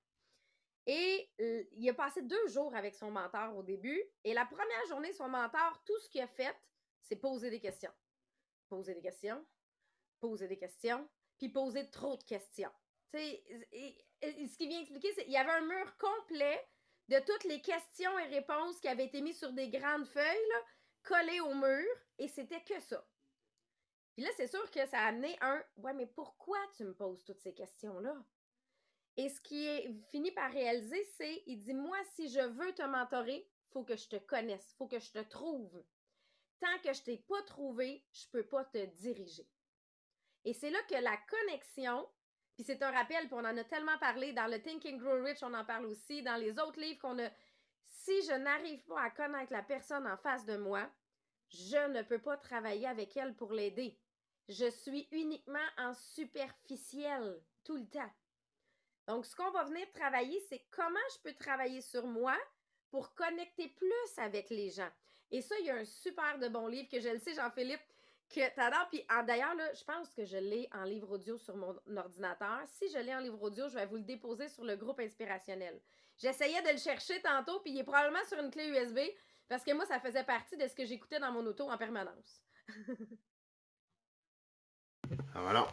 Et 0.88 1.30
il 1.72 1.90
a 1.90 1.94
passé 1.94 2.22
deux 2.22 2.48
jours 2.48 2.76
avec 2.76 2.96
son 2.96 3.10
mentor 3.10 3.56
au 3.56 3.64
début. 3.64 4.02
Et 4.24 4.34
la 4.34 4.46
première 4.46 4.86
journée, 4.88 5.12
son 5.14 5.28
mentor, 5.28 5.82
tout 5.86 5.98
ce 6.00 6.10
qu'il 6.10 6.22
a 6.22 6.28
fait, 6.28 6.56
c'est 7.02 7.16
poser 7.16 7.50
des 7.50 7.60
questions. 7.60 7.92
Poser 8.70 8.94
des 8.94 9.02
questions, 9.02 9.44
poser 10.20 10.48
des 10.48 10.58
questions. 10.58 11.08
puis 11.38 11.50
poser 11.50 11.90
trop 11.90 12.16
de 12.16 12.24
questions. 12.24 12.72
Et, 13.14 13.44
ce 14.22 14.58
qui 14.58 14.68
vient 14.68 14.82
expliquer, 14.82 15.12
c'est 15.14 15.24
qu'il 15.24 15.34
y 15.34 15.38
avait 15.38 15.52
un 15.52 15.66
mur 15.66 15.98
complet 15.98 16.66
de 17.08 17.20
toutes 17.20 17.44
les 17.46 17.62
questions 17.62 18.18
et 18.20 18.26
réponses 18.26 18.80
qui 18.80 18.88
avaient 18.88 19.06
été 19.06 19.22
mises 19.22 19.38
sur 19.38 19.54
des 19.54 19.70
grandes 19.70 20.08
feuilles, 20.08 20.54
collées 21.04 21.40
au 21.42 21.54
mur, 21.54 21.86
et 22.18 22.28
c'était 22.28 22.64
que 22.64 22.80
ça. 22.80 23.06
Puis 24.16 24.24
là, 24.24 24.32
c'est 24.38 24.48
sûr 24.48 24.70
que 24.72 24.86
ça 24.88 25.00
a 25.00 25.08
amené 25.08 25.38
un 25.42 25.62
Ouais, 25.78 25.94
mais 25.94 26.08
pourquoi 26.08 26.58
tu 26.76 26.86
me 26.86 26.94
poses 26.94 27.24
toutes 27.24 27.42
ces 27.42 27.54
questions-là? 27.54 28.16
Et 29.18 29.30
ce 29.30 29.40
qui 29.42 29.66
est 29.66 29.94
fini 30.10 30.32
par 30.32 30.52
réaliser, 30.52 31.04
c'est 31.18 31.44
il 31.48 31.60
dit 31.60 31.74
Moi, 31.74 31.98
si 32.16 32.30
je 32.30 32.42
veux 32.42 32.74
te 32.74 32.84
mentorer, 32.84 33.48
faut 33.72 33.84
que 33.84 33.96
je 33.96 34.08
te 34.08 34.18
connaisse, 34.18 34.74
faut 34.78 34.88
que 34.88 35.00
je 35.00 35.12
te 35.12 35.20
trouve. 35.20 35.84
Tant 36.60 36.80
que 36.84 36.94
je 36.94 37.02
t'ai 37.02 37.18
pas 37.18 37.42
trouvé, 37.44 38.04
je 38.12 38.28
peux 38.32 38.46
pas 38.46 38.66
te 38.66 38.86
diriger. 38.86 39.48
Et 40.44 40.54
c'est 40.54 40.70
là 40.70 40.80
que 40.90 40.96
la 40.96 41.18
connexion, 41.30 42.08
puis 42.56 42.64
c'est 42.64 42.82
un 42.84 42.92
rappel, 42.92 43.28
puis 43.28 43.36
on 43.36 43.40
en 43.40 43.58
a 43.58 43.64
tellement 43.64 43.98
parlé 44.00 44.32
dans 44.34 44.48
le 44.48 44.62
Thinking 44.62 44.98
Grow 44.98 45.24
Rich, 45.24 45.44
on 45.44 45.54
en 45.54 45.66
parle 45.66 45.86
aussi, 45.88 46.22
dans 46.22 46.36
les 46.36 46.52
autres 46.60 46.80
livres 46.80 47.00
qu'on 47.00 47.20
a. 47.20 47.30
Si 47.88 48.22
je 48.24 48.34
n'arrive 48.34 48.84
pas 48.86 49.02
à 49.02 49.10
connaître 49.10 49.52
la 49.52 49.64
personne 49.64 50.08
en 50.08 50.18
face 50.18 50.46
de 50.46 50.58
moi, 50.58 50.90
je 51.50 51.90
ne 51.90 52.02
peux 52.04 52.22
pas 52.22 52.38
travailler 52.38 52.88
avec 52.88 53.16
elle 53.18 53.36
pour 53.36 53.52
l'aider. 53.52 53.98
Je 54.48 54.70
suis 54.70 55.08
uniquement 55.12 55.68
en 55.78 55.94
superficiel 55.94 57.42
tout 57.64 57.78
le 57.78 57.88
temps. 57.88 58.12
Donc, 59.08 59.26
ce 59.26 59.36
qu'on 59.36 59.52
va 59.52 59.64
venir 59.64 59.86
travailler, 59.94 60.40
c'est 60.50 60.66
comment 60.72 61.00
je 61.14 61.22
peux 61.24 61.36
travailler 61.36 61.82
sur 61.82 62.06
moi 62.08 62.36
pour 62.90 63.14
connecter 63.14 63.68
plus 63.70 64.18
avec 64.18 64.50
les 64.50 64.70
gens. 64.70 64.90
Et 65.32 65.42
ça, 65.42 65.56
il 65.60 65.66
y 65.66 65.70
a 65.70 65.76
un 65.76 65.86
super 65.86 66.40
de 66.40 66.48
bon 66.48 66.68
livre 66.68 66.90
que 66.90 67.00
je 67.00 67.10
le 67.10 67.20
sais, 67.20 67.34
Jean-Philippe, 67.34 67.82
que 68.30 68.56
t'adores. 68.56 68.88
Puis 68.90 69.06
d'ailleurs, 69.28 69.56
je 69.74 69.84
pense 69.84 70.14
que 70.14 70.26
je 70.26 70.38
l'ai 70.38 70.68
en 70.74 70.84
livre 70.84 71.12
audio 71.12 71.38
sur 71.38 71.56
mon 71.56 71.76
ordinateur. 71.96 72.62
Si 72.68 72.90
je 72.90 72.98
l'ai 72.98 73.14
en 73.14 73.20
livre 73.20 73.42
audio, 73.42 73.68
je 73.70 73.76
vais 73.76 73.86
vous 73.86 73.98
le 73.98 74.04
déposer 74.04 74.48
sur 74.50 74.64
le 74.64 74.76
groupe 74.76 75.00
inspirationnel. 75.00 75.80
J'essayais 76.18 76.62
de 76.62 76.70
le 76.70 76.78
chercher 76.78 77.22
tantôt, 77.22 77.60
puis 77.60 77.72
il 77.72 77.80
est 77.80 77.84
probablement 77.84 78.24
sur 78.26 78.40
une 78.40 78.50
clé 78.50 78.68
USB, 78.68 79.00
parce 79.48 79.64
que 79.64 79.74
moi, 79.74 79.86
ça 79.86 80.00
faisait 80.00 80.24
partie 80.24 80.58
de 80.58 80.68
ce 80.68 80.74
que 80.74 80.86
j'écoutais 80.86 81.20
dans 81.20 81.32
mon 81.32 81.46
auto 81.46 81.70
en 81.70 81.78
permanence. 81.78 82.42
Ah. 85.36 85.68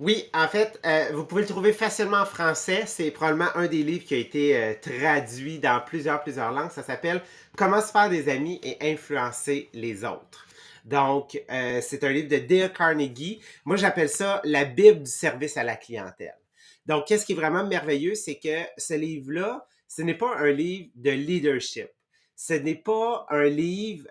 Oui, 0.00 0.24
en 0.32 0.48
fait, 0.48 0.80
euh, 0.86 1.10
vous 1.12 1.26
pouvez 1.26 1.42
le 1.42 1.48
trouver 1.48 1.74
facilement 1.74 2.22
en 2.22 2.24
français. 2.24 2.84
C'est 2.86 3.10
probablement 3.10 3.50
un 3.54 3.66
des 3.66 3.82
livres 3.82 4.04
qui 4.06 4.14
a 4.14 4.16
été 4.16 4.56
euh, 4.56 4.74
traduit 4.80 5.58
dans 5.58 5.78
plusieurs, 5.84 6.22
plusieurs 6.22 6.52
langues. 6.52 6.70
Ça 6.70 6.82
s'appelle 6.82 7.22
Comment 7.54 7.82
se 7.82 7.92
faire 7.92 8.08
des 8.08 8.30
amis 8.30 8.58
et 8.62 8.78
influencer 8.92 9.68
les 9.74 10.04
autres. 10.04 10.46
Donc, 10.86 11.38
euh, 11.50 11.80
c'est 11.82 12.02
un 12.02 12.08
livre 12.08 12.28
de 12.28 12.38
Dale 12.38 12.72
Carnegie. 12.72 13.42
Moi, 13.66 13.76
j'appelle 13.76 14.08
ça 14.08 14.40
la 14.44 14.64
Bible 14.64 15.02
du 15.02 15.10
service 15.10 15.58
à 15.58 15.64
la 15.64 15.76
clientèle. 15.76 16.38
Donc, 16.86 17.06
qu'est-ce 17.06 17.26
qui 17.26 17.32
est 17.32 17.36
vraiment 17.36 17.66
merveilleux, 17.66 18.14
c'est 18.14 18.38
que 18.38 18.62
ce 18.78 18.94
livre-là, 18.94 19.66
ce 19.86 20.00
n'est 20.00 20.16
pas 20.16 20.34
un 20.38 20.50
livre 20.50 20.88
de 20.94 21.10
leadership. 21.10 21.88
Ce 22.36 22.54
n'est 22.54 22.74
pas 22.74 23.26
un 23.28 23.44
livre 23.44 24.06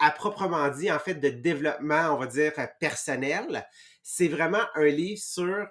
à 0.00 0.10
proprement 0.10 0.68
dit, 0.68 0.90
en 0.90 0.98
fait, 0.98 1.14
de 1.14 1.28
développement, 1.28 2.14
on 2.14 2.18
va 2.18 2.26
dire, 2.26 2.52
personnel. 2.80 3.66
C'est 4.02 4.28
vraiment 4.28 4.62
un 4.74 4.86
livre 4.86 5.20
sur 5.20 5.66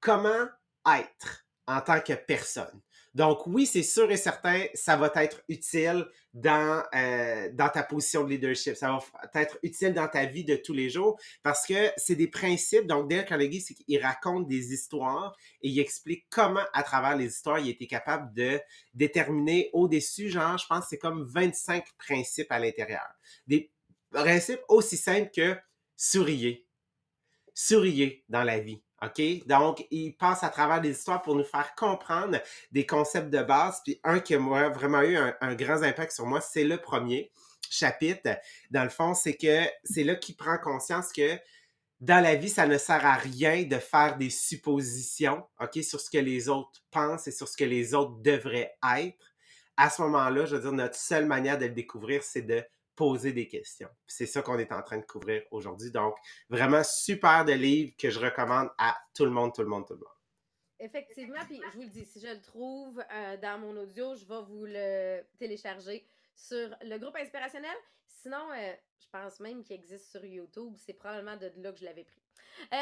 comment 0.00 0.46
être 0.86 1.46
en 1.66 1.80
tant 1.80 2.00
que 2.00 2.14
personne. 2.14 2.80
Donc 3.14 3.46
oui, 3.46 3.66
c'est 3.66 3.82
sûr 3.82 4.10
et 4.10 4.16
certain, 4.16 4.64
ça 4.72 4.96
va 4.96 5.12
être 5.16 5.42
utile 5.48 6.06
dans, 6.32 6.82
euh, 6.94 7.50
dans 7.52 7.68
ta 7.68 7.82
position 7.82 8.24
de 8.24 8.30
leadership. 8.30 8.74
Ça 8.74 8.98
va 9.34 9.40
être 9.40 9.58
utile 9.62 9.92
dans 9.92 10.08
ta 10.08 10.24
vie 10.24 10.44
de 10.44 10.56
tous 10.56 10.72
les 10.72 10.88
jours 10.88 11.20
parce 11.42 11.66
que 11.66 11.90
c'est 11.98 12.14
des 12.14 12.28
principes. 12.28 12.86
Donc 12.86 13.10
Dale 13.10 13.26
Carnegie, 13.26 13.62
qu'il 13.62 14.02
raconte 14.02 14.48
des 14.48 14.72
histoires 14.72 15.36
et 15.60 15.68
il 15.68 15.78
explique 15.78 16.26
comment, 16.30 16.64
à 16.72 16.82
travers 16.82 17.16
les 17.16 17.26
histoires, 17.26 17.58
il 17.58 17.68
était 17.68 17.86
capable 17.86 18.32
de 18.32 18.58
déterminer 18.94 19.68
au-dessus, 19.74 20.30
genre, 20.30 20.56
je 20.56 20.66
pense, 20.66 20.86
c'est 20.88 20.98
comme 20.98 21.24
25 21.24 21.84
principes 21.98 22.50
à 22.50 22.58
l'intérieur. 22.58 23.06
Des 23.46 23.70
principes 24.10 24.62
aussi 24.68 24.96
simples 24.96 25.30
que 25.34 25.56
souriez. 25.96 26.66
Souriez 27.54 28.24
dans 28.30 28.44
la 28.44 28.58
vie. 28.58 28.82
OK? 29.02 29.46
Donc, 29.46 29.86
il 29.90 30.16
passe 30.16 30.44
à 30.44 30.48
travers 30.48 30.80
des 30.80 30.90
histoires 30.90 31.22
pour 31.22 31.34
nous 31.34 31.44
faire 31.44 31.74
comprendre 31.74 32.38
des 32.70 32.86
concepts 32.86 33.30
de 33.30 33.42
base. 33.42 33.80
Puis 33.84 34.00
un 34.04 34.20
qui 34.20 34.34
a 34.34 34.38
vraiment 34.68 35.02
eu 35.02 35.16
un, 35.16 35.54
grand 35.54 35.82
impact 35.82 36.12
sur 36.12 36.26
moi, 36.26 36.40
c'est 36.40 36.64
le 36.64 36.78
premier 36.78 37.30
chapitre. 37.68 38.30
Dans 38.70 38.84
le 38.84 38.90
fond, 38.90 39.14
c'est 39.14 39.36
que 39.36 39.64
c'est 39.84 40.04
là 40.04 40.14
qu'il 40.14 40.36
prend 40.36 40.58
conscience 40.58 41.12
que 41.12 41.38
dans 42.00 42.22
la 42.22 42.34
vie, 42.34 42.48
ça 42.48 42.66
ne 42.66 42.78
sert 42.78 43.06
à 43.06 43.14
rien 43.14 43.62
de 43.62 43.78
faire 43.78 44.16
des 44.16 44.30
suppositions, 44.30 45.44
OK, 45.60 45.82
sur 45.84 46.00
ce 46.00 46.10
que 46.10 46.18
les 46.18 46.48
autres 46.48 46.82
pensent 46.90 47.28
et 47.28 47.32
sur 47.32 47.46
ce 47.46 47.56
que 47.56 47.64
les 47.64 47.94
autres 47.94 48.20
devraient 48.22 48.74
être. 48.98 49.34
À 49.76 49.88
ce 49.88 50.02
moment-là, 50.02 50.44
je 50.44 50.56
veux 50.56 50.62
dire, 50.62 50.72
notre 50.72 50.96
seule 50.96 51.26
manière 51.26 51.58
de 51.58 51.66
le 51.66 51.72
découvrir, 51.72 52.24
c'est 52.24 52.42
de 52.42 52.64
poser 52.94 53.32
des 53.32 53.48
questions. 53.48 53.88
C'est 54.06 54.26
ça 54.26 54.42
qu'on 54.42 54.58
est 54.58 54.72
en 54.72 54.82
train 54.82 54.98
de 54.98 55.04
couvrir 55.04 55.42
aujourd'hui. 55.50 55.90
Donc, 55.90 56.14
vraiment 56.48 56.82
super 56.84 57.44
de 57.44 57.52
livre 57.52 57.92
que 57.98 58.10
je 58.10 58.18
recommande 58.18 58.70
à 58.78 58.96
tout 59.14 59.24
le 59.24 59.30
monde, 59.30 59.54
tout 59.54 59.62
le 59.62 59.68
monde, 59.68 59.86
tout 59.86 59.94
le 59.94 60.00
monde. 60.00 60.08
Effectivement, 60.78 61.44
puis 61.46 61.60
je 61.70 61.76
vous 61.76 61.84
le 61.84 61.90
dis, 61.90 62.04
si 62.04 62.20
je 62.20 62.26
le 62.26 62.40
trouve 62.40 63.00
euh, 63.12 63.36
dans 63.36 63.58
mon 63.60 63.76
audio, 63.76 64.16
je 64.16 64.24
vais 64.24 64.42
vous 64.42 64.66
le 64.66 65.22
télécharger 65.38 66.04
sur 66.34 66.74
le 66.82 66.98
groupe 66.98 67.16
inspirationnel. 67.16 67.76
Sinon, 68.08 68.50
euh, 68.50 68.72
je 68.98 69.06
pense 69.10 69.38
même 69.38 69.62
qu'il 69.62 69.76
existe 69.76 70.10
sur 70.10 70.24
YouTube. 70.24 70.74
C'est 70.76 70.94
probablement 70.94 71.36
de 71.36 71.52
là 71.56 71.72
que 71.72 71.78
je 71.78 71.84
l'avais 71.84 72.04
pris. 72.04 72.22
Euh, 72.72 72.76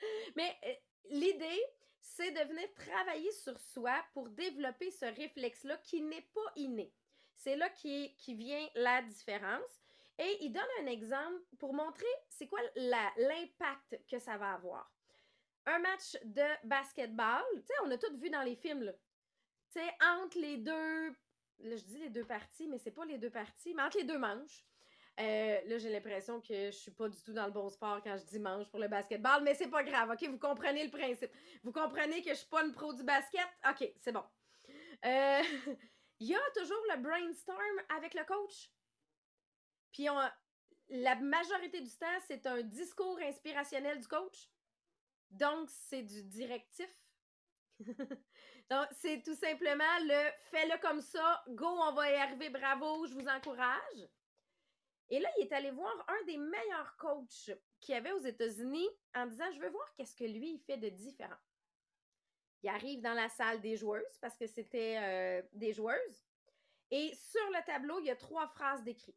mais 0.36 0.56
l'idée, 1.10 1.62
c'est 2.00 2.30
de 2.30 2.48
venir 2.48 2.72
travailler 2.74 3.32
sur 3.32 3.58
soi 3.58 4.02
pour 4.14 4.28
développer 4.30 4.90
ce 4.92 5.06
réflexe-là 5.06 5.76
qui 5.78 6.02
n'est 6.02 6.28
pas 6.34 6.52
inné. 6.54 6.92
C'est 7.36 7.56
là 7.56 7.68
qui, 7.70 8.14
vient 8.28 8.66
la 8.74 9.02
différence. 9.02 9.82
Et 10.18 10.38
il 10.40 10.50
donne 10.50 10.64
un 10.82 10.86
exemple 10.86 11.42
pour 11.58 11.74
montrer 11.74 12.06
c'est 12.28 12.46
quoi 12.46 12.60
l'impact 12.74 14.00
que 14.10 14.18
ça 14.18 14.38
va 14.38 14.54
avoir. 14.54 14.90
Un 15.66 15.78
match 15.78 16.16
de 16.24 16.66
basketball, 16.66 17.44
tu 17.54 17.66
sais, 17.66 17.74
on 17.84 17.90
a 17.90 17.98
tout 17.98 18.16
vu 18.16 18.30
dans 18.30 18.42
les 18.42 18.56
films. 18.56 18.92
Tu 19.72 19.80
sais, 19.80 19.94
entre 20.00 20.38
les 20.38 20.56
deux, 20.56 21.08
là, 21.58 21.76
je 21.76 21.84
dis 21.84 21.98
les 21.98 22.08
deux 22.08 22.24
parties, 22.24 22.66
mais 22.68 22.78
c'est 22.78 22.92
pas 22.92 23.04
les 23.04 23.18
deux 23.18 23.30
parties, 23.30 23.74
mais 23.74 23.82
entre 23.82 23.98
les 23.98 24.04
deux 24.04 24.18
manches. 24.18 24.64
Euh, 25.18 25.60
là, 25.66 25.78
j'ai 25.78 25.88
l'impression 25.90 26.40
que 26.40 26.66
je 26.66 26.76
suis 26.76 26.90
pas 26.90 27.08
du 27.08 27.20
tout 27.22 27.32
dans 27.32 27.46
le 27.46 27.52
bon 27.52 27.68
sport 27.70 28.02
quand 28.02 28.16
je 28.18 28.24
dis 28.24 28.38
manche 28.38 28.68
pour 28.68 28.78
le 28.78 28.88
basketball, 28.88 29.42
mais 29.42 29.54
c'est 29.54 29.68
pas 29.68 29.82
grave, 29.82 30.10
ok? 30.10 30.28
Vous 30.28 30.38
comprenez 30.38 30.84
le 30.84 30.90
principe. 30.90 31.30
Vous 31.62 31.72
comprenez 31.72 32.22
que 32.22 32.30
je 32.30 32.34
suis 32.34 32.48
pas 32.48 32.64
une 32.64 32.72
pro 32.72 32.92
du 32.92 33.02
basket? 33.02 33.46
Ok, 33.68 33.90
c'est 34.00 34.12
bon. 34.12 34.24
Euh, 35.04 35.42
il 36.20 36.28
y 36.28 36.34
a 36.34 36.50
toujours 36.54 36.82
le 36.94 37.02
brainstorm 37.02 37.80
avec 37.96 38.14
le 38.14 38.24
coach. 38.24 38.70
Puis 39.92 40.06
la 40.88 41.14
majorité 41.16 41.80
du 41.80 41.96
temps, 41.96 42.18
c'est 42.26 42.46
un 42.46 42.62
discours 42.62 43.18
inspirationnel 43.20 44.00
du 44.00 44.08
coach. 44.08 44.50
Donc, 45.30 45.68
c'est 45.70 46.02
du 46.02 46.22
directif. 46.22 46.90
Donc, 48.70 48.88
c'est 48.92 49.22
tout 49.22 49.34
simplement 49.34 49.84
le 50.02 50.30
fais-le 50.50 50.80
comme 50.80 51.00
ça, 51.00 51.44
go, 51.48 51.66
on 51.66 51.92
va 51.92 52.10
y 52.10 52.14
arriver, 52.14 52.50
bravo, 52.50 53.06
je 53.06 53.14
vous 53.14 53.28
encourage. 53.28 54.08
Et 55.08 55.20
là, 55.20 55.28
il 55.38 55.44
est 55.44 55.52
allé 55.52 55.70
voir 55.70 55.94
un 56.08 56.24
des 56.26 56.36
meilleurs 56.36 56.96
coachs 56.96 57.50
qu'il 57.80 57.94
y 57.94 57.98
avait 57.98 58.12
aux 58.12 58.24
États-Unis 58.24 58.88
en 59.14 59.26
disant 59.26 59.50
Je 59.54 59.60
veux 59.60 59.70
voir 59.70 59.92
qu'est-ce 59.94 60.16
que 60.16 60.24
lui, 60.24 60.54
il 60.54 60.58
fait 60.58 60.78
de 60.78 60.88
différent. 60.88 61.36
Il 62.62 62.68
arrive 62.68 63.00
dans 63.00 63.14
la 63.14 63.28
salle 63.28 63.60
des 63.60 63.76
joueuses 63.76 64.18
parce 64.20 64.36
que 64.36 64.46
c'était 64.46 64.96
euh, 64.98 65.42
des 65.52 65.72
joueuses. 65.72 66.24
Et 66.90 67.14
sur 67.14 67.50
le 67.50 67.64
tableau, 67.64 67.98
il 68.00 68.06
y 68.06 68.10
a 68.10 68.16
trois 68.16 68.46
phrases 68.48 68.82
décrites. 68.82 69.14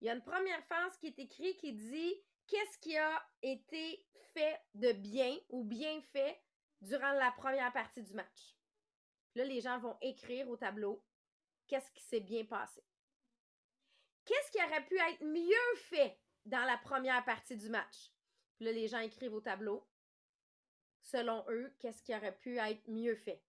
Il 0.00 0.06
y 0.06 0.10
a 0.10 0.14
une 0.14 0.24
première 0.24 0.64
phrase 0.64 0.96
qui 0.98 1.08
est 1.08 1.18
écrite 1.18 1.58
qui 1.58 1.72
dit 1.72 2.14
Qu'est-ce 2.46 2.78
qui 2.78 2.96
a 2.96 3.22
été 3.42 4.04
fait 4.34 4.60
de 4.74 4.92
bien 4.92 5.36
ou 5.50 5.62
bien 5.64 6.00
fait 6.00 6.42
durant 6.80 7.12
la 7.12 7.30
première 7.32 7.72
partie 7.72 8.02
du 8.02 8.14
match? 8.14 8.56
Là, 9.34 9.44
les 9.44 9.60
gens 9.60 9.78
vont 9.78 9.96
écrire 10.00 10.48
au 10.48 10.56
tableau 10.56 11.04
Qu'est-ce 11.66 11.90
qui 11.92 12.02
s'est 12.02 12.20
bien 12.20 12.44
passé? 12.44 12.82
Qu'est-ce 14.24 14.50
qui 14.50 14.64
aurait 14.64 14.84
pu 14.84 14.98
être 14.98 15.24
mieux 15.24 15.76
fait 15.76 16.18
dans 16.44 16.64
la 16.64 16.76
première 16.78 17.24
partie 17.24 17.56
du 17.56 17.68
match? 17.68 18.12
là, 18.60 18.72
les 18.72 18.88
gens 18.88 18.98
écrivent 18.98 19.34
au 19.34 19.40
tableau 19.40 19.86
selon 21.02 21.44
eux, 21.48 21.74
qu'est-ce 21.78 22.02
qui 22.02 22.14
aurait 22.14 22.36
pu 22.36 22.58
être 22.58 22.88
mieux 22.88 23.16
fait. 23.16 23.42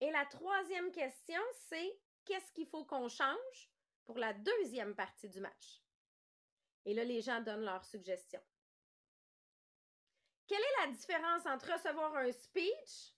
Et 0.00 0.10
la 0.10 0.24
troisième 0.26 0.90
question, 0.90 1.40
c'est 1.68 1.98
qu'est-ce 2.24 2.52
qu'il 2.52 2.66
faut 2.66 2.84
qu'on 2.84 3.08
change 3.08 3.70
pour 4.04 4.18
la 4.18 4.32
deuxième 4.32 4.94
partie 4.94 5.28
du 5.28 5.40
match? 5.40 5.82
Et 6.84 6.94
là, 6.94 7.04
les 7.04 7.22
gens 7.22 7.40
donnent 7.40 7.64
leurs 7.64 7.84
suggestions. 7.84 8.42
Quelle 10.46 10.60
est 10.60 10.86
la 10.86 10.92
différence 10.92 11.46
entre 11.46 11.72
recevoir 11.72 12.14
un 12.16 12.30
speech 12.30 13.14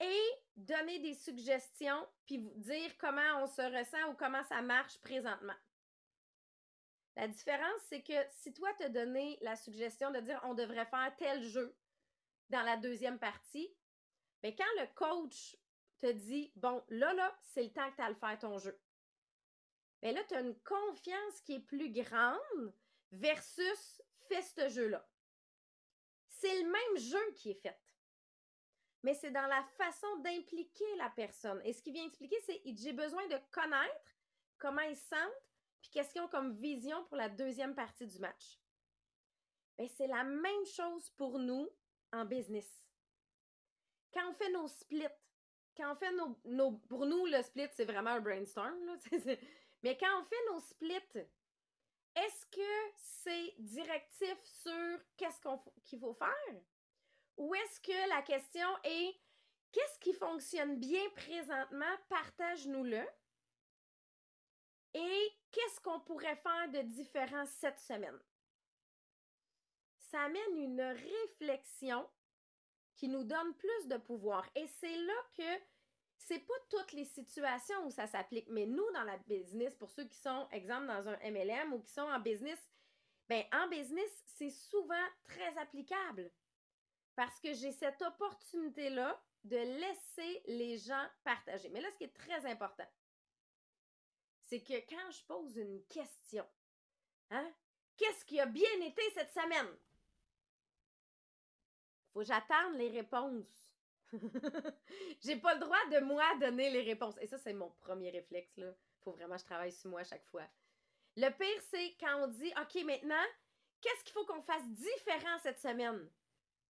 et 0.00 0.20
donner 0.56 0.98
des 0.98 1.14
suggestions 1.14 2.08
puis 2.26 2.38
vous 2.38 2.54
dire 2.56 2.96
comment 2.98 3.42
on 3.42 3.46
se 3.46 3.62
ressent 3.62 4.10
ou 4.10 4.14
comment 4.14 4.42
ça 4.44 4.60
marche 4.62 4.98
présentement? 4.98 5.54
La 7.16 7.28
différence, 7.28 7.80
c'est 7.88 8.02
que 8.02 8.28
si 8.30 8.52
toi 8.52 8.72
te 8.74 8.88
donné 8.88 9.38
la 9.42 9.54
suggestion 9.54 10.10
de 10.10 10.20
dire 10.20 10.40
on 10.44 10.54
devrait 10.54 10.86
faire 10.86 11.14
tel 11.18 11.42
jeu 11.42 11.76
dans 12.50 12.62
la 12.62 12.76
deuxième 12.76 13.18
partie, 13.18 13.74
mais 14.42 14.52
ben, 14.52 14.64
quand 14.64 14.82
le 14.82 14.86
coach 14.94 15.56
te 15.98 16.10
dit 16.10 16.52
bon, 16.56 16.82
là, 16.88 17.12
là, 17.14 17.36
c'est 17.42 17.62
le 17.62 17.72
temps 17.72 17.88
que 17.90 17.96
tu 17.96 18.02
as 18.02 18.08
le 18.08 18.14
faire 18.14 18.38
ton 18.38 18.58
jeu. 18.58 18.78
Mais 20.02 20.12
ben 20.12 20.16
là, 20.16 20.24
tu 20.24 20.34
as 20.34 20.40
une 20.40 20.58
confiance 20.60 21.40
qui 21.44 21.54
est 21.54 21.60
plus 21.60 21.92
grande 21.92 22.74
versus 23.12 24.02
fais 24.28 24.42
ce 24.42 24.68
jeu-là. 24.68 25.06
C'est 26.28 26.62
le 26.62 26.70
même 26.70 26.98
jeu 26.98 27.32
qui 27.36 27.50
est 27.50 27.60
fait. 27.60 27.78
Mais 29.02 29.14
c'est 29.14 29.30
dans 29.30 29.46
la 29.46 29.62
façon 29.76 30.16
d'impliquer 30.18 30.96
la 30.96 31.10
personne. 31.10 31.60
Et 31.64 31.72
ce 31.72 31.82
qui 31.82 31.92
vient 31.92 32.04
expliquer, 32.04 32.38
c'est 32.40 32.62
j'ai 32.64 32.92
besoin 32.92 33.26
de 33.28 33.38
connaître 33.50 34.16
comment 34.58 34.82
ils 34.82 34.96
sentent, 34.96 35.42
puis 35.80 35.90
qu'est-ce 35.90 36.12
qu'ils 36.12 36.22
ont 36.22 36.28
comme 36.28 36.56
vision 36.56 37.04
pour 37.04 37.16
la 37.16 37.28
deuxième 37.28 37.74
partie 37.74 38.06
du 38.06 38.18
match. 38.18 38.58
Mais 39.78 39.86
ben, 39.86 39.94
c'est 39.96 40.06
la 40.06 40.24
même 40.24 40.66
chose 40.66 41.10
pour 41.10 41.38
nous 41.38 41.70
en 42.12 42.24
business. 42.24 42.68
Quand 44.12 44.30
on 44.30 44.34
fait 44.34 44.50
nos 44.50 44.68
splits, 44.68 45.06
quand 45.76 45.92
on 45.92 45.96
fait 45.96 46.12
nos, 46.44 46.72
pour 46.88 47.06
nous, 47.06 47.26
le 47.26 47.42
split, 47.42 47.68
c'est 47.72 47.84
vraiment 47.84 48.10
un 48.10 48.20
brainstorm, 48.20 48.74
mais 49.82 49.96
quand 49.96 50.20
on 50.20 50.24
fait 50.24 50.52
nos 50.52 50.60
splits, 50.60 51.26
est-ce 52.16 52.46
que 52.46 52.92
c'est 52.96 53.54
directif 53.58 54.36
sur 54.44 55.00
qu'est-ce 55.16 55.40
qu'il 55.84 56.00
faut 56.00 56.14
faire? 56.14 56.60
Ou 57.36 57.54
est-ce 57.54 57.80
que 57.80 58.08
la 58.08 58.22
question 58.22 58.68
est 58.84 59.14
qu'est-ce 59.72 59.98
qui 60.00 60.12
fonctionne 60.12 60.78
bien 60.78 61.08
présentement? 61.14 61.96
Partage-nous-le. 62.08 63.06
Et 64.92 65.32
qu'est-ce 65.52 65.80
qu'on 65.80 66.00
pourrait 66.00 66.36
faire 66.36 66.68
de 66.70 66.82
différent 66.82 67.46
cette 67.46 67.78
semaine? 67.78 68.18
Ça 70.10 70.22
amène 70.22 70.56
une 70.56 70.80
réflexion 70.80 72.08
qui 72.96 73.08
nous 73.08 73.22
donne 73.22 73.54
plus 73.54 73.88
de 73.88 73.96
pouvoir. 73.96 74.44
Et 74.56 74.66
c'est 74.66 74.96
là 74.96 75.14
que 75.36 75.62
c'est 76.18 76.40
pas 76.40 76.54
toutes 76.68 76.92
les 76.92 77.04
situations 77.04 77.86
où 77.86 77.90
ça 77.90 78.06
s'applique, 78.06 78.48
mais 78.48 78.66
nous, 78.66 78.90
dans 78.92 79.04
la 79.04 79.18
business, 79.18 79.74
pour 79.76 79.90
ceux 79.90 80.04
qui 80.04 80.18
sont, 80.18 80.48
exemple, 80.50 80.86
dans 80.86 81.08
un 81.08 81.16
MLM 81.30 81.72
ou 81.72 81.80
qui 81.80 81.92
sont 81.92 82.02
en 82.02 82.18
business, 82.20 82.58
ben 83.28 83.44
en 83.52 83.68
business, 83.68 84.10
c'est 84.26 84.50
souvent 84.50 85.06
très 85.24 85.56
applicable 85.58 86.30
parce 87.14 87.38
que 87.38 87.54
j'ai 87.54 87.72
cette 87.72 88.02
opportunité-là 88.02 89.22
de 89.44 89.56
laisser 89.56 90.42
les 90.46 90.78
gens 90.78 91.06
partager. 91.22 91.68
Mais 91.68 91.80
là, 91.80 91.88
ce 91.92 91.98
qui 91.98 92.04
est 92.04 92.16
très 92.16 92.44
important, 92.46 92.88
c'est 94.46 94.62
que 94.62 94.74
quand 94.88 95.10
je 95.10 95.24
pose 95.24 95.56
une 95.56 95.84
question, 95.86 96.46
hein, 97.30 97.48
qu'est-ce 97.96 98.24
qui 98.24 98.40
a 98.40 98.46
bien 98.46 98.80
été 98.82 99.02
cette 99.14 99.32
semaine? 99.32 99.78
Faut 102.12 102.20
que 102.20 102.26
j'attende 102.26 102.74
les 102.74 102.88
réponses. 102.88 103.70
J'ai 105.20 105.36
pas 105.36 105.54
le 105.54 105.60
droit 105.60 105.86
de 105.92 106.00
moi 106.00 106.24
donner 106.40 106.70
les 106.70 106.82
réponses. 106.82 107.16
Et 107.20 107.26
ça, 107.26 107.38
c'est 107.38 107.52
mon 107.52 107.70
premier 107.80 108.10
réflexe. 108.10 108.56
Là. 108.56 108.72
Faut 109.02 109.12
vraiment 109.12 109.36
que 109.36 109.42
je 109.42 109.46
travaille 109.46 109.72
sur 109.72 109.90
moi 109.90 110.00
à 110.00 110.04
chaque 110.04 110.26
fois. 110.26 110.46
Le 111.16 111.28
pire, 111.30 111.62
c'est 111.70 111.96
quand 112.00 112.24
on 112.24 112.26
dit 112.28 112.52
OK, 112.60 112.82
maintenant, 112.84 113.24
qu'est-ce 113.80 114.04
qu'il 114.04 114.12
faut 114.12 114.26
qu'on 114.26 114.42
fasse 114.42 114.66
différent 114.68 115.38
cette 115.42 115.60
semaine? 115.60 116.08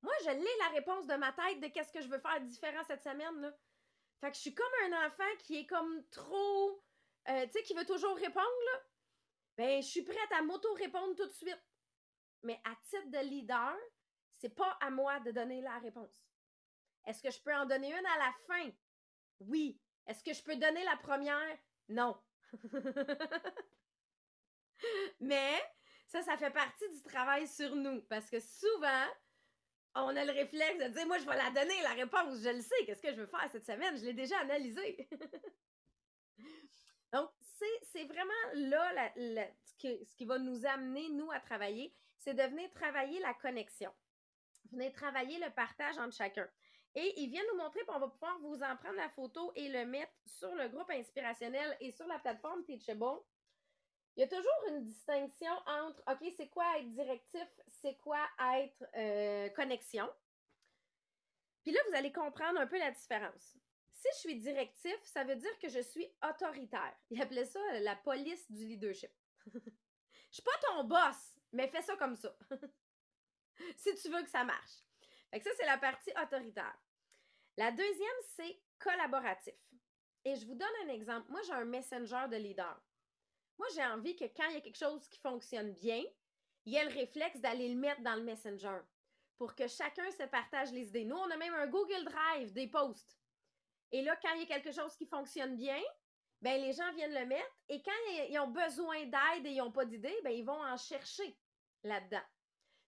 Moi, 0.03 0.13
je 0.25 0.31
l'ai 0.31 0.59
la 0.59 0.69
réponse 0.69 1.07
de 1.07 1.15
ma 1.15 1.33
tête 1.33 1.61
de 1.61 1.69
qu'est-ce 1.69 1.93
que 1.93 2.01
je 2.01 2.09
veux 2.09 2.19
faire 2.19 2.41
différent 2.41 2.83
cette 2.87 3.03
semaine. 3.03 3.41
Là. 3.41 3.55
Fait 4.21 4.31
que 4.31 4.37
je 4.37 4.41
suis 4.41 4.55
comme 4.55 4.67
un 4.87 5.07
enfant 5.07 5.37
qui 5.41 5.59
est 5.59 5.67
comme 5.67 6.05
trop. 6.11 6.83
Euh, 7.29 7.47
tu 7.47 7.53
sais, 7.53 7.63
qui 7.63 7.75
veut 7.75 7.85
toujours 7.85 8.17
répondre, 8.17 8.47
là. 8.73 8.81
Ben, 9.57 9.83
je 9.83 9.89
suis 9.89 10.03
prête 10.03 10.33
à 10.39 10.43
m'auto-répondre 10.43 11.15
tout 11.17 11.27
de 11.27 11.33
suite. 11.33 11.63
Mais 12.43 12.59
à 12.65 12.75
titre 12.89 13.11
de 13.11 13.19
leader, 13.19 13.77
c'est 14.41 14.55
pas 14.55 14.79
à 14.81 14.91
moi 14.91 15.19
de 15.21 15.31
donner 15.33 15.61
la 15.61 15.79
réponse. 15.79 16.09
Est-ce 17.07 17.23
que 17.23 17.31
je 17.31 17.43
peux 17.43 17.55
en 17.55 17.67
donner 17.67 17.91
une 17.91 18.07
à 18.07 18.19
la 18.19 18.33
fin? 18.47 18.71
Oui. 19.41 19.79
Est-ce 20.07 20.25
que 20.25 20.33
je 20.33 20.43
peux 20.43 20.57
donner 20.57 20.83
la 20.85 20.97
première? 20.97 21.59
Non. 21.89 22.19
Mais 25.21 25.63
ça, 26.07 26.23
ça 26.23 26.39
fait 26.39 26.51
partie 26.51 26.89
du 26.89 27.03
travail 27.03 27.47
sur 27.47 27.77
nous 27.77 28.01
parce 28.03 28.31
que 28.31 28.41
souvent, 28.41 29.07
on 29.95 30.17
a 30.17 30.25
le 30.25 30.33
réflexe 30.33 30.79
de 30.79 30.89
dire, 30.89 31.07
moi, 31.07 31.19
je 31.19 31.27
vais 31.27 31.37
la 31.37 31.51
donner, 31.51 31.83
la 31.83 31.93
réponse, 31.93 32.41
je 32.43 32.49
le 32.49 32.63
sais, 32.63 32.87
qu'est-ce 32.87 33.03
que 33.03 33.13
je 33.13 33.21
veux 33.21 33.27
faire 33.27 33.47
cette 33.53 33.67
semaine, 33.67 33.99
je 33.99 34.05
l'ai 34.05 34.15
déjà 34.15 34.39
analysé. 34.39 35.07
Donc, 37.13 37.29
c'est 37.93 38.05
vraiment 38.05 38.33
là 38.55 39.13
ce, 39.65 40.17
qui 40.17 40.25
va 40.25 40.39
nous 40.39 40.65
amener, 40.65 41.11
nous, 41.11 41.31
à 41.31 41.41
travailler, 41.41 41.95
c'est 42.19 42.33
de 42.35 42.43
venir 42.43 42.73
travailler 42.73 43.21
la 43.21 43.35
connexion. 43.35 43.93
Venir 44.73 44.93
travailler 44.93 45.39
le 45.39 45.51
partage 45.51 45.99
entre 45.99 46.15
chacun. 46.15 46.49
Et 46.95 47.21
il 47.21 47.31
vient 47.31 47.43
nous 47.53 47.59
montrer, 47.59 47.81
puis 47.81 47.95
on 47.95 48.01
va 48.01 48.09
pouvoir 48.09 48.39
vous 48.41 48.63
en 48.63 48.77
prendre 48.77 48.97
la 48.97 49.09
photo 49.11 49.53
et 49.55 49.69
le 49.69 49.87
mettre 49.87 50.13
sur 50.27 50.53
le 50.55 50.69
groupe 50.69 50.91
inspirationnel 50.91 51.77
et 51.81 51.93
sur 51.93 52.07
la 52.07 52.19
plateforme 52.19 52.65
Teachable. 52.65 53.21
Il 54.17 54.21
y 54.21 54.25
a 54.25 54.29
toujours 54.29 54.67
une 54.71 54.83
distinction 54.83 55.53
entre, 55.67 56.03
OK, 56.11 56.33
c'est 56.37 56.49
quoi 56.49 56.79
être 56.79 56.91
directif, 56.91 57.49
c'est 57.69 57.97
quoi 57.99 58.27
être 58.57 58.85
euh, 58.97 59.49
connexion? 59.51 60.09
Puis 61.63 61.73
là, 61.73 61.81
vous 61.89 61.97
allez 61.97 62.13
comprendre 62.13 62.61
un 62.61 62.67
peu 62.67 62.79
la 62.79 62.91
différence. 62.91 63.57
Si 63.93 64.09
je 64.15 64.19
suis 64.19 64.41
directif, 64.41 64.97
ça 65.05 65.25
veut 65.25 65.37
dire 65.37 65.59
que 65.61 65.69
je 65.69 65.81
suis 65.81 66.09
autoritaire. 66.29 66.97
Il 67.11 67.23
appelait 67.23 67.45
ça 67.45 67.61
la 67.81 67.95
police 67.97 68.51
du 68.51 68.65
leadership. 68.65 69.13
je 69.47 69.61
suis 70.31 70.43
pas 70.43 70.59
ton 70.67 70.85
boss, 70.85 71.35
mais 71.53 71.69
fais 71.69 71.83
ça 71.83 71.97
comme 71.97 72.17
ça. 72.17 72.35
si 73.77 73.95
tu 73.95 74.09
veux 74.11 74.23
que 74.23 74.31
ça 74.31 74.45
marche. 74.45 74.85
Fait 75.31 75.41
ça, 75.41 75.51
c'est 75.57 75.67
la 75.67 75.79
partie 75.79 76.13
autoritaire. 76.23 76.79
La 77.57 77.71
deuxième, 77.71 78.09
c'est 78.37 78.61
collaboratif. 78.79 79.55
Et 80.25 80.35
je 80.37 80.47
vous 80.47 80.55
donne 80.55 80.69
un 80.85 80.89
exemple. 80.89 81.31
Moi, 81.31 81.41
j'ai 81.47 81.53
un 81.53 81.65
messenger 81.65 82.27
de 82.31 82.37
leader. 82.37 82.81
Moi, 83.59 83.69
j'ai 83.75 83.85
envie 83.85 84.17
que 84.17 84.25
quand 84.25 84.49
il 84.49 84.55
y 84.55 84.59
a 84.59 84.61
quelque 84.61 84.79
chose 84.79 85.07
qui 85.09 85.19
fonctionne 85.21 85.75
bien, 85.75 86.03
il 86.65 86.73
y 86.73 86.77
ait 86.77 86.85
le 86.85 86.95
réflexe 86.95 87.41
d'aller 87.41 87.69
le 87.69 87.79
mettre 87.79 88.03
dans 88.03 88.15
le 88.15 88.23
messenger 88.23 88.81
pour 89.39 89.55
que 89.55 89.67
chacun 89.67 90.11
se 90.11 90.25
partage 90.25 90.73
les 90.73 90.89
idées. 90.89 91.05
Nous, 91.05 91.17
on 91.17 91.31
a 91.31 91.37
même 91.37 91.55
un 91.55 91.67
Google 91.67 92.05
Drive 92.05 92.53
des 92.53 92.67
posts. 92.67 93.19
Et 93.93 94.03
là, 94.03 94.17
quand 94.17 94.33
il 94.35 94.41
y 94.41 94.45
a 94.45 94.47
quelque 94.47 94.73
chose 94.73 94.97
qui 94.97 95.07
fonctionne 95.07 95.57
bien, 95.57 95.81
ben 96.43 96.61
les 96.61 96.73
gens 96.73 96.93
viennent 96.95 97.15
le 97.15 97.27
mettre 97.27 97.57
et 97.69 97.83
quand 97.83 97.91
ils 98.29 98.39
ont 98.39 98.49
besoin 98.49 99.05
d'aide 99.05 99.47
et 99.47 99.51
ils 99.51 99.59
n'ont 99.59 99.73
pas 99.73 99.85
d'idée, 99.85 100.17
ben 100.25 100.31
ils 100.31 100.45
vont 100.45 100.63
en 100.63 100.77
chercher 100.77 101.37
là-dedans. 101.83 102.23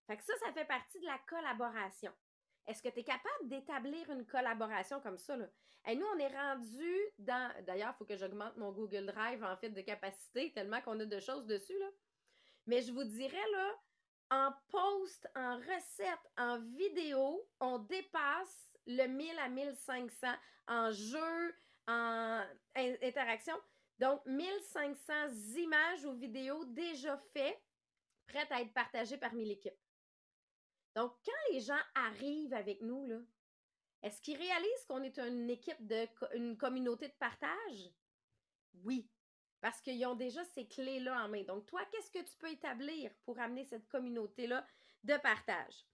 Fait 0.07 0.17
que 0.17 0.25
ça, 0.25 0.33
ça 0.45 0.53
fait 0.53 0.65
partie 0.65 1.01
de 1.01 1.07
la 1.07 1.19
collaboration. 1.29 2.13
Est-ce 2.67 2.83
que 2.83 2.89
tu 2.89 3.01
es 3.01 3.05
capable 3.05 3.49
d'établir 3.49 4.09
une 4.11 4.27
collaboration 4.27 5.01
comme 5.01 5.19
ça? 5.19 5.37
Là? 5.37 5.47
Et 5.87 5.97
nous, 5.97 6.07
on 6.15 6.19
est 6.19 6.29
rendu 6.29 6.97
dans. 7.19 7.53
D'ailleurs, 7.65 7.93
il 7.95 7.99
faut 7.99 8.05
que 8.05 8.17
j'augmente 8.17 8.57
mon 8.57 8.73
Google 8.73 9.07
Drive 9.07 9.43
en 9.43 9.57
fait 9.57 9.71
de 9.71 9.81
capacité, 9.81 10.53
tellement 10.53 10.81
qu'on 10.81 10.99
a 11.01 11.05
de 11.05 11.21
choses 11.21 11.47
dessus. 11.47 11.77
Là. 11.79 11.89
Mais 12.67 12.83
je 12.83 12.93
vous 12.93 13.05
dirais, 13.05 13.51
là, 13.53 13.81
en 14.31 14.53
post, 14.69 15.29
en 15.35 15.57
recette, 15.57 16.31
en 16.37 16.61
vidéo, 16.77 17.49
on 17.61 17.79
dépasse 17.79 18.71
le 18.87 19.07
1000 19.07 19.39
à 19.39 19.49
1500 19.49 20.29
en 20.69 20.93
jeu, 20.93 21.55
en 21.89 22.45
interaction. 22.77 23.57
Donc, 23.99 24.25
1500 24.27 25.13
images 25.57 26.05
ou 26.05 26.15
vidéos 26.15 26.65
déjà 26.67 27.17
faites, 27.33 27.63
prêtes 28.27 28.51
à 28.53 28.61
être 28.61 28.73
partagées 28.73 29.19
parmi 29.19 29.45
l'équipe. 29.45 29.75
Donc, 30.95 31.13
quand 31.25 31.53
les 31.53 31.61
gens 31.61 31.81
arrivent 31.95 32.55
avec 32.55 32.83
nous, 32.83 33.07
là, 33.07 33.19
est-ce 34.03 34.21
qu'ils 34.21 34.37
réalisent 34.37 34.85
qu'on 34.89 35.03
est 35.03 35.19
une 35.19 35.49
équipe 35.49 35.87
de 35.87 36.07
une 36.35 36.57
communauté 36.57 37.09
de 37.09 37.15
partage? 37.15 37.91
Oui, 38.85 39.09
parce 39.61 39.81
qu'ils 39.81 40.05
ont 40.07 40.17
déjà 40.17 40.45
ces 40.45 40.67
clés-là 40.67 41.25
en 41.25 41.29
main. 41.29 41.45
Donc, 41.45 41.67
toi, 41.67 41.85
qu'est-ce 41.91 42.11
que 42.11 42.25
tu 42.25 42.37
peux 42.37 42.51
établir 42.51 43.13
pour 43.25 43.39
amener 43.39 43.65
cette 43.65 43.89
communauté-là 43.89 44.67
de 45.05 45.17
partage? 45.19 45.87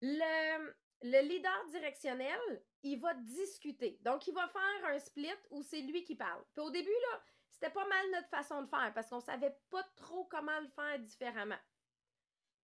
Le, 0.00 0.74
le 1.02 1.20
leader 1.28 1.66
directionnel, 1.66 2.64
il 2.82 2.98
va 2.98 3.14
discuter. 3.14 3.98
Donc, 4.02 4.26
il 4.26 4.34
va 4.34 4.48
faire 4.48 4.90
un 4.90 4.98
split 4.98 5.28
où 5.50 5.62
c'est 5.62 5.82
lui 5.82 6.02
qui 6.04 6.16
parle. 6.16 6.42
Puis 6.54 6.64
au 6.64 6.70
début, 6.70 6.88
là, 6.88 7.22
c'était 7.50 7.70
pas 7.70 7.86
mal 7.86 8.10
notre 8.12 8.28
façon 8.28 8.62
de 8.62 8.68
faire 8.68 8.92
parce 8.94 9.10
qu'on 9.10 9.20
savait 9.20 9.56
pas 9.70 9.82
trop 9.96 10.24
comment 10.24 10.58
le 10.60 10.68
faire 10.68 10.98
différemment. 10.98 11.58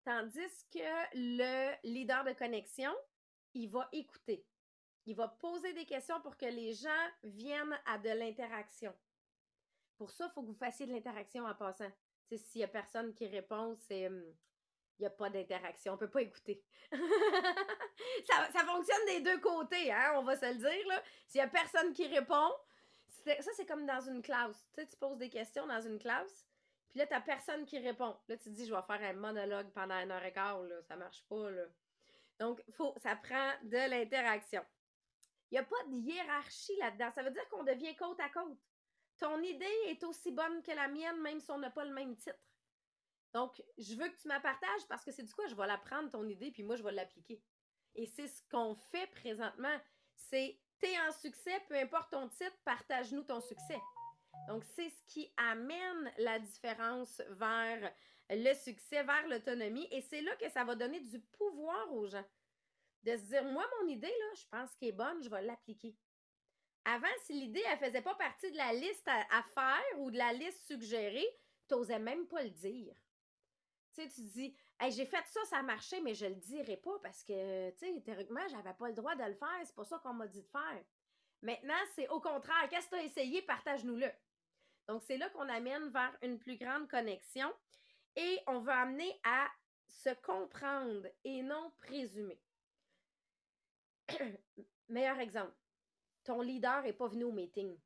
Tandis 0.03 0.65
que 0.71 0.79
le 1.13 1.75
leader 1.83 2.23
de 2.23 2.33
connexion, 2.33 2.91
il 3.53 3.69
va 3.69 3.87
écouter. 3.91 4.45
Il 5.05 5.15
va 5.15 5.27
poser 5.27 5.73
des 5.73 5.85
questions 5.85 6.21
pour 6.21 6.37
que 6.37 6.45
les 6.45 6.73
gens 6.73 6.89
viennent 7.23 7.79
à 7.85 7.97
de 7.97 8.09
l'interaction. 8.09 8.93
Pour 9.97 10.11
ça, 10.11 10.27
il 10.27 10.33
faut 10.33 10.41
que 10.41 10.47
vous 10.47 10.53
fassiez 10.55 10.85
de 10.87 10.93
l'interaction 10.93 11.45
en 11.45 11.55
passant. 11.55 11.91
S'il 12.31 12.59
n'y 12.59 12.63
a 12.63 12.67
personne 12.67 13.13
qui 13.13 13.27
répond, 13.27 13.75
c'est. 13.87 14.07
Hum, 14.07 14.23
il 15.01 15.05
n'y 15.05 15.07
a 15.07 15.11
pas 15.11 15.31
d'interaction. 15.31 15.93
On 15.93 15.95
ne 15.95 15.99
peut 15.99 16.09
pas 16.11 16.21
écouter. 16.21 16.63
ça, 16.91 18.65
fonctionne 18.65 19.05
des 19.07 19.21
deux 19.21 19.39
côtés, 19.39 19.91
hein, 19.91 20.13
on 20.17 20.23
va 20.23 20.37
se 20.37 20.45
le 20.45 20.59
dire. 20.59 21.01
S'il 21.25 21.41
n'y 21.41 21.45
a 21.45 21.47
personne 21.47 21.91
qui 21.93 22.05
répond, 22.05 22.51
ça, 23.25 23.51
c'est 23.55 23.65
comme 23.65 23.87
dans 23.87 24.01
une 24.01 24.21
classe. 24.21 24.63
Tu 24.75 24.81
sais, 24.81 24.87
tu 24.87 24.97
poses 24.97 25.17
des 25.17 25.29
questions 25.29 25.65
dans 25.65 25.81
une 25.81 25.97
classe, 25.97 26.47
Puis 26.91 26.99
là, 26.99 27.07
t'as 27.07 27.21
personne 27.21 27.65
qui 27.65 27.79
répond. 27.79 28.17
Là, 28.27 28.37
tu 28.37 28.43
te 28.43 28.49
dis, 28.49 28.65
je 28.65 28.73
vais 28.73 28.81
faire 28.81 29.01
un 29.01 29.13
monologue 29.13 29.71
pendant 29.71 29.95
une 29.95 30.11
heure 30.11 30.23
et 30.23 30.33
quart, 30.33 30.61
là. 30.61 30.81
Ça 30.83 30.95
marche 30.97 31.23
pas, 31.29 31.49
là. 31.49 31.63
Donc, 32.39 32.61
ça 32.97 33.15
prend 33.15 33.51
de 33.63 33.89
l'interaction. 33.89 34.63
Il 35.49 35.55
n'y 35.55 35.59
a 35.59 35.63
pas 35.63 35.83
de 35.87 35.95
hiérarchie 35.95 36.75
là-dedans. 36.77 37.11
Ça 37.11 37.23
veut 37.23 37.31
dire 37.31 37.47
qu'on 37.49 37.63
devient 37.63 37.95
côte 37.95 38.19
à 38.19 38.29
côte. 38.29 38.57
Ton 39.19 39.41
idée 39.41 39.77
est 39.87 40.03
aussi 40.03 40.31
bonne 40.31 40.61
que 40.63 40.71
la 40.71 40.87
mienne, 40.87 41.21
même 41.21 41.39
si 41.39 41.49
on 41.51 41.59
n'a 41.59 41.69
pas 41.69 41.85
le 41.85 41.93
même 41.93 42.15
titre. 42.15 42.39
Donc, 43.33 43.61
je 43.77 43.95
veux 43.95 44.09
que 44.09 44.21
tu 44.21 44.27
me 44.27 44.41
partages 44.41 44.85
parce 44.89 45.05
que 45.05 45.11
c'est 45.11 45.23
du 45.23 45.33
quoi? 45.33 45.47
Je 45.47 45.55
vais 45.55 45.67
la 45.67 45.77
prendre, 45.77 46.09
ton 46.09 46.27
idée, 46.27 46.51
puis 46.51 46.63
moi, 46.63 46.75
je 46.75 46.83
vais 46.83 46.91
l'appliquer. 46.91 47.41
Et 47.95 48.05
c'est 48.05 48.27
ce 48.27 48.41
qu'on 48.49 48.75
fait 48.75 49.07
présentement. 49.07 49.77
C'est, 50.15 50.59
t'es 50.79 50.99
en 51.07 51.11
succès, 51.11 51.61
peu 51.67 51.75
importe 51.75 52.11
ton 52.11 52.27
titre, 52.27 52.57
partage-nous 52.65 53.23
ton 53.23 53.39
succès. 53.39 53.79
Donc, 54.47 54.63
c'est 54.75 54.89
ce 54.89 55.03
qui 55.07 55.31
amène 55.37 56.11
la 56.17 56.39
différence 56.39 57.21
vers 57.29 57.93
le 58.29 58.53
succès, 58.53 59.03
vers 59.03 59.27
l'autonomie. 59.27 59.87
Et 59.91 60.01
c'est 60.01 60.21
là 60.21 60.35
que 60.35 60.49
ça 60.49 60.63
va 60.63 60.75
donner 60.75 60.99
du 60.99 61.19
pouvoir 61.19 61.93
aux 61.93 62.07
gens. 62.07 62.25
De 63.03 63.15
se 63.17 63.23
dire, 63.23 63.43
moi, 63.43 63.65
mon 63.79 63.87
idée, 63.87 64.07
là, 64.07 64.33
je 64.35 64.45
pense 64.49 64.75
qu'elle 64.75 64.89
est 64.89 64.93
bonne, 64.93 65.23
je 65.23 65.29
vais 65.29 65.41
l'appliquer. 65.41 65.95
Avant, 66.85 67.07
si 67.25 67.33
l'idée, 67.33 67.63
elle 67.69 67.77
faisait 67.77 68.01
pas 68.01 68.15
partie 68.15 68.51
de 68.51 68.57
la 68.57 68.73
liste 68.73 69.07
à, 69.07 69.43
faire 69.53 69.99
ou 69.99 70.11
de 70.11 70.17
la 70.17 70.33
liste 70.33 70.65
suggérée, 70.65 71.27
tu 71.67 71.75
n'osais 71.75 71.99
même 71.99 72.27
pas 72.27 72.43
le 72.43 72.49
dire. 72.49 72.95
Tu 73.93 74.01
sais, 74.01 74.09
tu 74.09 74.21
dis, 74.21 74.55
j'ai 74.89 75.05
fait 75.05 75.25
ça, 75.27 75.43
ça 75.45 75.57
a 75.57 75.63
marché, 75.63 75.99
mais 76.01 76.15
je 76.15 76.25
le 76.25 76.35
dirai 76.35 76.77
pas 76.77 76.97
parce 77.03 77.23
que, 77.23 77.69
tu 77.71 77.77
sais, 77.79 78.01
théoriquement, 78.01 78.47
j'avais 78.49 78.73
pas 78.73 78.87
le 78.87 78.95
droit 78.95 79.15
de 79.15 79.23
le 79.23 79.33
faire. 79.33 79.61
C'est 79.63 79.75
pas 79.75 79.83
ça 79.83 79.99
qu'on 79.99 80.13
m'a 80.13 80.27
dit 80.27 80.41
de 80.41 80.47
faire. 80.47 80.83
Maintenant, 81.41 81.73
c'est 81.95 82.07
au 82.09 82.19
contraire. 82.19 82.69
Qu'est-ce 82.69 82.87
que 82.87 82.95
tu 82.95 83.01
as 83.01 83.05
essayé? 83.05 83.41
Partage-nous-le. 83.41 84.11
Donc, 84.87 85.01
c'est 85.03 85.17
là 85.17 85.29
qu'on 85.29 85.49
amène 85.49 85.89
vers 85.89 86.15
une 86.21 86.37
plus 86.37 86.57
grande 86.57 86.87
connexion 86.87 87.51
et 88.15 88.39
on 88.47 88.59
va 88.59 88.81
amener 88.81 89.19
à 89.23 89.47
se 89.87 90.09
comprendre 90.21 91.07
et 91.23 91.41
non 91.41 91.71
présumer. 91.79 92.39
Meilleur 94.89 95.19
exemple, 95.19 95.55
ton 96.23 96.41
leader 96.41 96.83
n'est 96.83 96.93
pas 96.93 97.07
venu 97.07 97.23
au 97.25 97.31
meeting. 97.31 97.77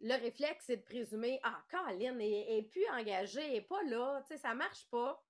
Le 0.00 0.14
réflexe, 0.14 0.64
c'est 0.66 0.78
de 0.78 0.82
présumer 0.82 1.38
Ah, 1.44 1.62
Caroline 1.70 2.20
est, 2.20 2.68
plus 2.70 2.86
engagée, 2.88 3.50
n'est 3.50 3.60
pas 3.60 3.82
là, 3.84 4.20
tu 4.22 4.34
sais, 4.34 4.38
ça 4.38 4.50
ne 4.50 4.58
marche 4.58 4.86
pas. 4.90 5.24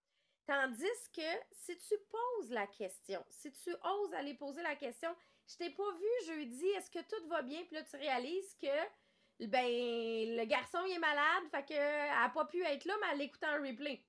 Tandis 0.47 1.11
que 1.15 1.23
si 1.53 1.77
tu 1.77 1.95
poses 2.09 2.51
la 2.51 2.67
question, 2.67 3.25
si 3.29 3.53
tu 3.53 3.71
oses 3.71 4.15
aller 4.15 4.35
poser 4.35 4.63
la 4.63 4.75
question, 4.75 5.15
je 5.49 5.57
t'ai 5.57 5.71
pas 5.71 5.93
vu 5.93 6.27
jeudi, 6.27 6.67
est-ce 6.69 6.91
que 6.91 7.01
tout 7.01 7.29
va 7.29 7.43
bien? 7.43 7.65
Puis 7.65 7.75
là, 7.75 7.83
tu 7.83 7.97
réalises 7.97 8.55
que 8.61 9.47
ben 9.47 9.67
le 9.67 10.45
garçon 10.45 10.79
il 10.87 10.93
est 10.93 10.99
malade, 10.99 11.45
fait 11.51 11.65
qu'elle 11.65 12.11
n'a 12.11 12.29
pas 12.31 12.45
pu 12.45 12.63
être 12.63 12.85
là, 12.85 12.95
mais 13.01 13.09
elle 13.13 13.19
l'écoute 13.19 13.45
en 13.45 13.61
replay. 13.63 14.05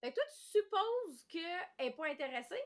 Fait 0.00 0.10
que 0.10 0.16
toi, 0.16 0.24
tu 0.24 0.58
supposes 0.58 1.24
qu'elle 1.28 1.86
n'est 1.86 1.92
pas 1.92 2.08
intéressée. 2.08 2.62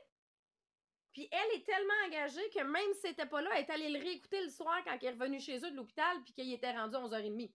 Puis 1.13 1.27
elle 1.31 1.59
est 1.59 1.65
tellement 1.65 1.93
engagée 2.05 2.49
que 2.49 2.61
même 2.61 2.93
si 2.95 3.01
c'était 3.01 3.25
pas 3.25 3.41
là, 3.41 3.49
elle 3.53 3.63
est 3.63 3.69
allée 3.69 3.89
le 3.89 3.99
réécouter 3.99 4.41
le 4.43 4.49
soir 4.49 4.83
quand 4.83 4.97
elle 5.01 5.07
est 5.07 5.11
revenue 5.11 5.39
chez 5.39 5.57
eux 5.57 5.71
de 5.71 5.75
l'hôpital 5.75 6.21
puis 6.23 6.33
qu'il 6.33 6.51
était 6.53 6.71
rendu 6.71 6.95
11h30. 6.95 7.51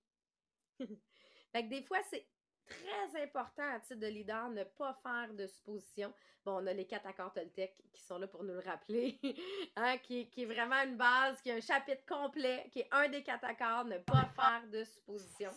fait 0.81 1.65
que 1.65 1.69
des 1.69 1.83
fois, 1.83 2.03
c'est 2.11 2.27
très 2.67 3.23
important 3.23 3.63
à 3.75 3.81
titre 3.81 4.01
de 4.01 4.07
leader 4.07 4.49
ne 4.51 4.65
pas 4.65 4.99
faire 5.03 5.33
de 5.35 5.47
suppositions. 5.47 6.13
Bon, 6.45 6.63
on 6.63 6.67
a 6.67 6.73
les 6.73 6.87
quatre 6.87 7.07
accords 7.07 7.33
Toltec 7.33 7.75
qui 7.93 8.03
sont 8.03 8.19
là 8.19 8.27
pour 8.27 8.43
nous 8.43 8.55
le 8.55 8.61
rappeler, 8.61 9.19
hein, 9.77 9.97
qui, 10.03 10.29
qui, 10.29 10.43
est 10.43 10.47
vraiment 10.47 10.83
une 10.83 10.97
base, 10.97 11.41
qui 11.41 11.51
est 11.51 11.57
un 11.57 11.61
chapitre 11.61 12.03
complet, 12.07 12.67
qui 12.73 12.81
est 12.81 12.89
un 12.91 13.09
des 13.09 13.23
quatre 13.23 13.45
accords, 13.45 13.85
ne 13.85 13.99
pas 13.99 14.29
faire 14.35 14.63
de 14.73 14.85
suppositions. 14.85 15.53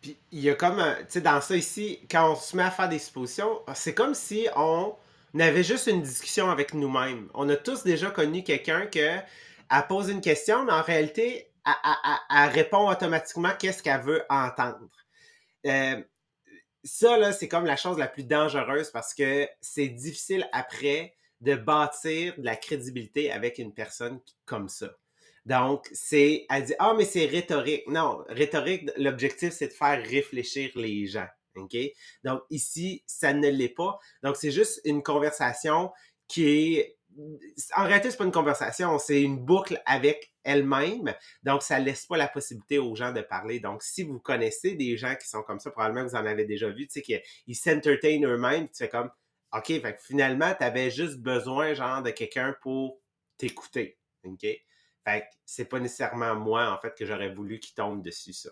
Puis 0.00 0.18
il 0.32 0.40
y 0.40 0.50
a 0.50 0.54
comme, 0.54 0.82
tu 1.00 1.04
sais, 1.08 1.20
dans 1.20 1.40
ça 1.40 1.56
ici, 1.56 2.00
quand 2.10 2.32
on 2.32 2.36
se 2.36 2.56
met 2.56 2.62
à 2.64 2.70
faire 2.70 2.88
des 2.88 2.98
suppositions, 2.98 3.60
c'est 3.74 3.94
comme 3.94 4.14
si 4.14 4.48
on 4.56 4.96
avait 5.38 5.64
juste 5.64 5.86
une 5.86 6.02
discussion 6.02 6.50
avec 6.50 6.74
nous-mêmes. 6.74 7.28
On 7.34 7.48
a 7.48 7.56
tous 7.56 7.84
déjà 7.84 8.10
connu 8.10 8.42
quelqu'un 8.42 8.86
que 8.86 9.18
elle 9.70 9.86
pose 9.86 10.08
une 10.08 10.20
question, 10.20 10.64
mais 10.64 10.72
en 10.72 10.82
réalité, 10.82 11.50
elle, 11.66 12.48
répond 12.50 12.88
automatiquement 12.90 13.50
qu'est-ce 13.58 13.82
qu'elle 13.82 14.00
veut 14.00 14.24
entendre. 14.30 14.88
Euh, 15.68 16.02
ça, 16.84 17.18
là, 17.18 17.32
c'est 17.32 17.48
comme 17.48 17.66
la 17.66 17.76
chose 17.76 17.98
la 17.98 18.08
plus 18.08 18.24
dangereuse 18.24 18.90
parce 18.90 19.14
que 19.14 19.48
c'est 19.60 19.88
difficile 19.88 20.48
après 20.52 21.14
de 21.40 21.54
bâtir 21.54 22.34
de 22.38 22.44
la 22.44 22.56
crédibilité 22.56 23.30
avec 23.30 23.58
une 23.58 23.72
personne 23.72 24.20
comme 24.44 24.68
ça. 24.68 24.90
Donc, 25.46 25.88
c'est, 25.92 26.46
elle 26.50 26.64
dit, 26.64 26.74
ah, 26.78 26.94
mais 26.96 27.04
c'est 27.04 27.26
rhétorique. 27.26 27.88
Non, 27.88 28.24
rhétorique, 28.28 28.90
l'objectif, 28.96 29.52
c'est 29.52 29.68
de 29.68 29.72
faire 29.72 30.02
réfléchir 30.04 30.70
les 30.74 31.06
gens. 31.06 31.26
OK? 31.56 31.76
Donc, 32.24 32.42
ici, 32.50 33.02
ça 33.06 33.32
ne 33.32 33.48
l'est 33.48 33.68
pas. 33.68 33.98
Donc, 34.22 34.36
c'est 34.36 34.50
juste 34.50 34.80
une 34.84 35.02
conversation 35.02 35.90
qui 36.28 36.76
est. 36.76 36.98
En 37.76 37.84
réalité, 37.84 38.10
c'est 38.10 38.18
pas 38.18 38.24
une 38.24 38.30
conversation, 38.30 38.98
c'est 38.98 39.22
une 39.22 39.38
boucle 39.38 39.82
avec 39.86 40.32
elle-même. 40.48 41.14
Donc, 41.42 41.62
ça 41.62 41.78
laisse 41.78 42.06
pas 42.06 42.16
la 42.16 42.28
possibilité 42.28 42.78
aux 42.78 42.94
gens 42.94 43.12
de 43.12 43.20
parler. 43.20 43.60
Donc, 43.60 43.82
si 43.82 44.02
vous 44.02 44.18
connaissez 44.18 44.74
des 44.74 44.96
gens 44.96 45.14
qui 45.14 45.28
sont 45.28 45.42
comme 45.42 45.60
ça, 45.60 45.70
probablement 45.70 46.04
que 46.04 46.10
vous 46.10 46.16
en 46.16 46.26
avez 46.26 46.44
déjà 46.44 46.68
vu, 46.70 46.86
tu 46.88 47.00
sais, 47.00 47.02
qu'ils 47.02 47.56
s'entertainent 47.56 48.26
eux-mêmes, 48.26 48.68
tu 48.68 48.76
fais 48.76 48.88
comme, 48.88 49.10
OK, 49.52 49.66
fait 49.66 50.00
finalement, 50.00 50.54
tu 50.54 50.64
avais 50.64 50.90
juste 50.90 51.18
besoin, 51.18 51.74
genre, 51.74 52.02
de 52.02 52.10
quelqu'un 52.10 52.56
pour 52.62 53.00
t'écouter. 53.36 53.98
OK? 54.24 54.40
Fait 54.40 55.20
que 55.20 55.26
c'est 55.44 55.66
pas 55.66 55.80
nécessairement 55.80 56.34
moi, 56.34 56.70
en 56.70 56.78
fait, 56.80 56.94
que 56.94 57.04
j'aurais 57.06 57.32
voulu 57.32 57.60
qu'il 57.60 57.74
tombe 57.74 58.02
dessus, 58.02 58.32
ça. 58.32 58.50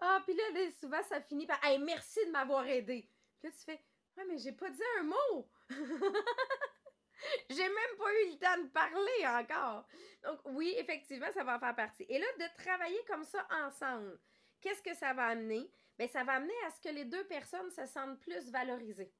Ah, 0.00 0.20
puis 0.24 0.34
là, 0.34 0.42
souvent, 0.80 1.02
ça 1.08 1.20
finit 1.20 1.46
par 1.46 1.62
Hey, 1.62 1.78
merci 1.78 2.24
de 2.26 2.30
m'avoir 2.30 2.66
aidé. 2.66 3.08
Puis 3.38 3.50
là, 3.50 3.56
tu 3.56 3.64
fais 3.64 3.80
Ouais, 4.16 4.24
mais 4.28 4.38
j'ai 4.38 4.52
pas 4.52 4.70
dit 4.70 4.82
un 4.98 5.02
mot. 5.04 5.48
j'ai 7.50 7.68
même 7.68 7.96
pas 7.98 8.12
eu 8.14 8.30
le 8.30 8.38
temps 8.38 8.62
de 8.62 8.68
parler 8.68 9.44
encore. 9.44 9.86
Donc, 10.24 10.40
oui, 10.46 10.74
effectivement, 10.78 11.30
ça 11.32 11.44
va 11.44 11.56
en 11.56 11.60
faire 11.60 11.76
partie. 11.76 12.04
Et 12.08 12.18
là, 12.18 12.26
de 12.38 12.62
travailler 12.62 13.02
comme 13.06 13.24
ça 13.24 13.46
ensemble, 13.50 14.18
qu'est-ce 14.60 14.82
que 14.82 14.94
ça 14.94 15.12
va 15.12 15.26
amener? 15.26 15.70
Bien, 15.98 16.08
ça 16.08 16.24
va 16.24 16.34
amener 16.34 16.54
à 16.66 16.70
ce 16.70 16.80
que 16.80 16.94
les 16.94 17.04
deux 17.04 17.26
personnes 17.26 17.70
se 17.70 17.86
sentent 17.86 18.20
plus 18.20 18.50
valorisées. 18.50 19.12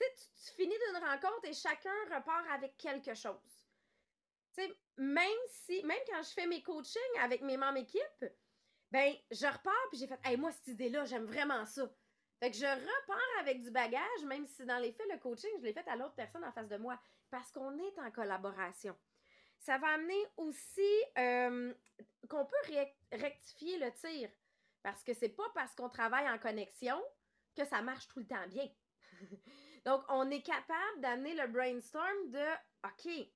Tu 0.00 0.06
sais, 0.06 0.14
tu 0.14 0.62
finis 0.62 0.74
d'une 0.88 1.04
rencontre 1.04 1.44
et 1.44 1.52
chacun 1.52 1.92
repart 2.14 2.46
avec 2.50 2.76
quelque 2.76 3.14
chose. 3.14 3.66
Tu 4.54 4.62
sais, 4.62 4.76
même 4.96 5.28
si, 5.48 5.82
même 5.84 5.98
quand 6.08 6.22
je 6.22 6.30
fais 6.30 6.46
mes 6.46 6.62
coachings 6.62 7.18
avec 7.20 7.42
mes 7.42 7.56
membres 7.56 7.78
équipes, 7.78 8.24
ben, 8.90 9.14
je 9.30 9.46
repars 9.46 9.88
puis 9.90 9.98
j'ai 9.98 10.06
fait, 10.06 10.20
hey, 10.24 10.36
moi, 10.36 10.52
cette 10.52 10.68
idée-là, 10.68 11.04
j'aime 11.06 11.24
vraiment 11.24 11.64
ça. 11.64 11.90
Fait 12.42 12.50
que 12.50 12.56
je 12.56 12.66
repars 12.66 13.40
avec 13.40 13.62
du 13.62 13.70
bagage, 13.70 14.24
même 14.26 14.46
si 14.46 14.64
dans 14.66 14.78
les 14.78 14.92
faits, 14.92 15.06
le 15.10 15.18
coaching, 15.18 15.50
je 15.58 15.64
l'ai 15.64 15.72
fait 15.72 15.86
à 15.88 15.96
l'autre 15.96 16.14
personne 16.14 16.44
en 16.44 16.52
face 16.52 16.68
de 16.68 16.76
moi, 16.76 17.00
parce 17.32 17.50
qu'on 17.50 17.76
est 17.78 17.98
en 17.98 18.10
collaboration. 18.10 18.94
Ça 19.58 19.78
va 19.78 19.88
amener 19.88 20.26
aussi 20.36 21.02
euh, 21.18 21.74
qu'on 22.28 22.44
peut 22.44 22.84
rectifier 23.10 23.78
le 23.78 23.90
tir, 23.94 24.30
parce 24.82 25.02
que 25.02 25.14
c'est 25.14 25.30
pas 25.30 25.50
parce 25.54 25.74
qu'on 25.74 25.88
travaille 25.88 26.28
en 26.28 26.38
connexion 26.38 27.02
que 27.56 27.64
ça 27.64 27.80
marche 27.80 28.06
tout 28.08 28.20
le 28.20 28.26
temps 28.26 28.46
bien. 28.48 28.68
Donc, 29.86 30.04
on 30.10 30.30
est 30.30 30.42
capable 30.42 31.00
d'amener 31.00 31.34
le 31.34 31.48
brainstorm 31.48 32.30
de, 32.30 32.46
OK, 32.84 33.28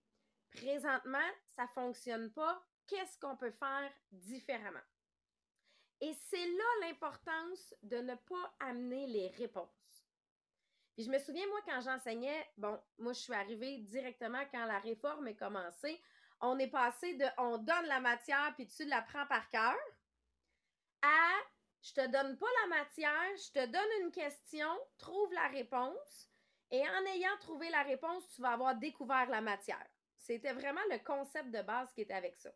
présentement, 0.50 1.30
ça 1.56 1.66
fonctionne 1.68 2.30
pas, 2.32 2.62
qu'est-ce 2.86 3.18
qu'on 3.18 3.36
peut 3.36 3.52
faire 3.52 3.90
différemment? 4.10 4.84
Et 6.02 6.12
c'est 6.28 6.46
là 6.46 6.64
l'importance 6.82 7.74
de 7.82 7.96
ne 7.96 8.14
pas 8.14 8.54
amener 8.60 9.06
les 9.06 9.28
réponses. 9.28 9.85
Puis 10.96 11.04
je 11.04 11.10
me 11.10 11.18
souviens, 11.18 11.46
moi, 11.48 11.60
quand 11.66 11.80
j'enseignais, 11.80 12.44
bon, 12.56 12.80
moi, 12.98 13.12
je 13.12 13.20
suis 13.20 13.34
arrivée 13.34 13.78
directement 13.78 14.42
quand 14.50 14.64
la 14.64 14.78
réforme 14.78 15.28
est 15.28 15.36
commencée. 15.36 16.00
On 16.40 16.58
est 16.58 16.70
passé 16.70 17.14
de 17.14 17.26
on 17.38 17.58
donne 17.58 17.86
la 17.86 18.00
matière 18.00 18.52
puis 18.56 18.66
tu 18.66 18.84
la 18.86 19.02
prends 19.02 19.26
par 19.26 19.48
cœur 19.50 19.76
à 21.02 21.30
je 21.82 21.92
te 21.92 22.06
donne 22.08 22.36
pas 22.36 22.46
la 22.62 22.78
matière, 22.78 23.36
je 23.36 23.52
te 23.52 23.66
donne 23.66 24.02
une 24.02 24.10
question, 24.10 24.68
trouve 24.98 25.32
la 25.32 25.46
réponse 25.48 26.30
et 26.70 26.82
en 26.82 27.04
ayant 27.14 27.36
trouvé 27.40 27.70
la 27.70 27.82
réponse, 27.84 28.28
tu 28.34 28.42
vas 28.42 28.50
avoir 28.50 28.74
découvert 28.74 29.30
la 29.30 29.40
matière. 29.40 29.86
C'était 30.18 30.52
vraiment 30.52 30.80
le 30.90 30.98
concept 31.04 31.50
de 31.50 31.62
base 31.62 31.92
qui 31.92 32.00
était 32.00 32.14
avec 32.14 32.36
ça 32.36 32.50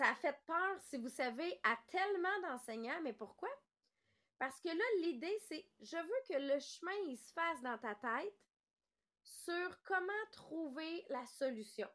ça 0.00 0.08
a 0.08 0.14
fait 0.14 0.38
peur, 0.46 0.80
si 0.88 0.96
vous 0.96 1.10
savez, 1.10 1.60
à 1.62 1.76
tellement 1.88 2.40
d'enseignants. 2.48 3.00
Mais 3.02 3.12
pourquoi? 3.12 3.50
Parce 4.40 4.58
que 4.62 4.70
là, 4.70 4.84
l'idée, 5.02 5.38
c'est 5.48 5.66
je 5.80 5.98
veux 5.98 6.22
que 6.26 6.42
le 6.42 6.58
chemin, 6.60 6.94
il 7.08 7.18
se 7.18 7.30
fasse 7.30 7.60
dans 7.60 7.76
ta 7.76 7.94
tête 7.94 8.34
sur 9.22 9.82
comment 9.82 10.26
trouver 10.32 11.04
la 11.10 11.26
solution. 11.26 11.88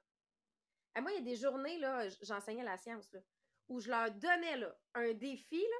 Et 0.95 1.01
moi, 1.01 1.12
il 1.12 1.15
y 1.15 1.21
a 1.21 1.21
des 1.21 1.38
journées, 1.38 1.79
là, 1.79 2.08
j'enseignais 2.21 2.63
la 2.63 2.77
science, 2.77 3.10
où 3.67 3.79
je 3.79 3.89
leur 3.89 4.12
donnais 4.12 4.63
un 4.93 5.13
défi, 5.13 5.60
là, 5.60 5.77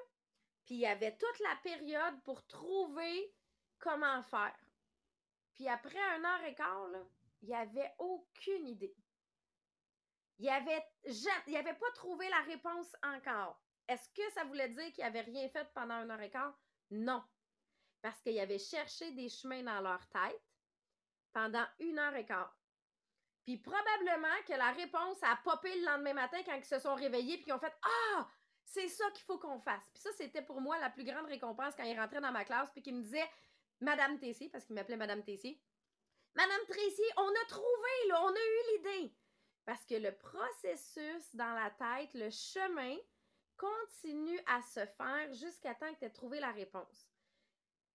puis 0.66 0.76
il 0.76 0.82
y 0.82 0.88
avait 0.88 1.16
toute 1.16 1.40
la 1.42 1.56
période 1.62 2.20
pour 2.24 2.44
trouver 2.48 3.32
comment 3.78 4.24
faire. 4.24 4.60
Puis 5.54 5.70
après 5.70 6.02
un 6.16 6.26
heure 6.26 6.44
et 6.46 6.56
quart, 6.56 6.90
il 7.44 7.50
n'y 7.50 7.54
avait 7.54 7.94
aucune 8.00 8.68
idée. 8.68 8.98
Il 10.40 10.50
avait, 10.50 10.84
il 11.46 11.58
avait 11.58 11.76
pas 11.76 11.92
trouvé 11.94 12.28
la 12.28 12.42
réponse 12.42 12.92
encore. 13.04 13.62
Est-ce 13.88 14.10
que 14.10 14.32
ça 14.34 14.44
voulait 14.46 14.70
dire 14.70 14.92
qu'il 14.94 15.04
n'avait 15.04 15.22
rien 15.22 15.48
fait 15.50 15.68
pendant 15.74 16.02
une 16.02 16.12
heure 16.12 16.22
et 16.22 16.30
quart? 16.30 16.58
Non. 16.92 17.24
Parce 18.02 18.20
qu'il 18.22 18.40
avait 18.40 18.60
cherché 18.60 19.12
des 19.12 19.30
chemins 19.30 19.64
dans 19.64 19.82
leur 19.82 20.08
tête 20.10 20.42
pendant 21.34 21.66
une 21.80 22.00
heure 22.00 22.16
et 22.16 22.26
quart. 22.26 22.56
Puis 23.44 23.58
probablement 23.58 24.42
que 24.48 24.54
la 24.54 24.72
réponse 24.72 25.22
a 25.22 25.36
popé 25.44 25.76
le 25.80 25.86
lendemain 25.86 26.14
matin 26.14 26.42
quand 26.44 26.56
ils 26.56 26.66
se 26.66 26.80
sont 26.80 26.96
réveillés 26.96 27.38
puis 27.38 27.46
qu'ils 27.46 27.54
ont 27.54 27.60
fait 27.60 27.76
Ah, 27.84 28.28
c'est 28.64 28.88
ça 28.88 29.10
qu'il 29.12 29.24
faut 29.26 29.38
qu'on 29.38 29.60
fasse. 29.60 29.88
Puis 29.94 30.02
ça, 30.02 30.10
c'était 30.14 30.42
pour 30.42 30.62
moi 30.62 30.80
la 30.80 30.90
plus 30.90 31.04
grande 31.04 31.28
récompense 31.28 31.76
quand 31.76 31.84
ils 31.84 32.00
rentraient 32.00 32.22
dans 32.22 32.32
ma 32.32 32.46
classe 32.46 32.70
puis 32.72 32.82
qu'ils 32.82 32.96
me 32.96 33.04
disaient 33.04 33.30
Madame 33.82 34.18
Tessier, 34.20 34.50
parce 34.50 34.66
qu'il 34.66 34.76
m'appelait 34.76 34.98
Madame 34.98 35.24
Tessier. 35.24 35.62
Madame 36.34 36.66
Tracy, 36.68 37.04
on 37.18 37.30
a 37.30 37.46
trouvé, 37.48 38.14
on 38.14 38.34
a 38.34 38.40
eu 38.40 38.78
l'idée. 38.78 39.16
Parce 39.66 39.86
que 39.86 39.96
le 39.96 40.12
processus 40.12 41.36
dans 41.36 41.54
la 41.54 41.70
tête, 41.72 42.14
le 42.14 42.30
chemin, 42.30 42.98
continue 43.58 44.40
à 44.48 44.62
se 44.62 44.86
faire 44.86 45.34
jusqu'à 45.34 45.76
temps 45.76 45.94
que 45.94 46.00
tu 46.00 46.06
aies 46.06 46.10
trouvé 46.10 46.40
la 46.40 46.52
réponse. 46.52 47.10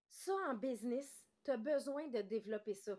Ça, 0.09 0.35
en 0.49 0.55
business, 0.55 1.27
tu 1.45 1.51
as 1.51 1.57
besoin 1.57 2.09
de 2.09 2.21
développer 2.23 2.75
ça. 2.75 2.97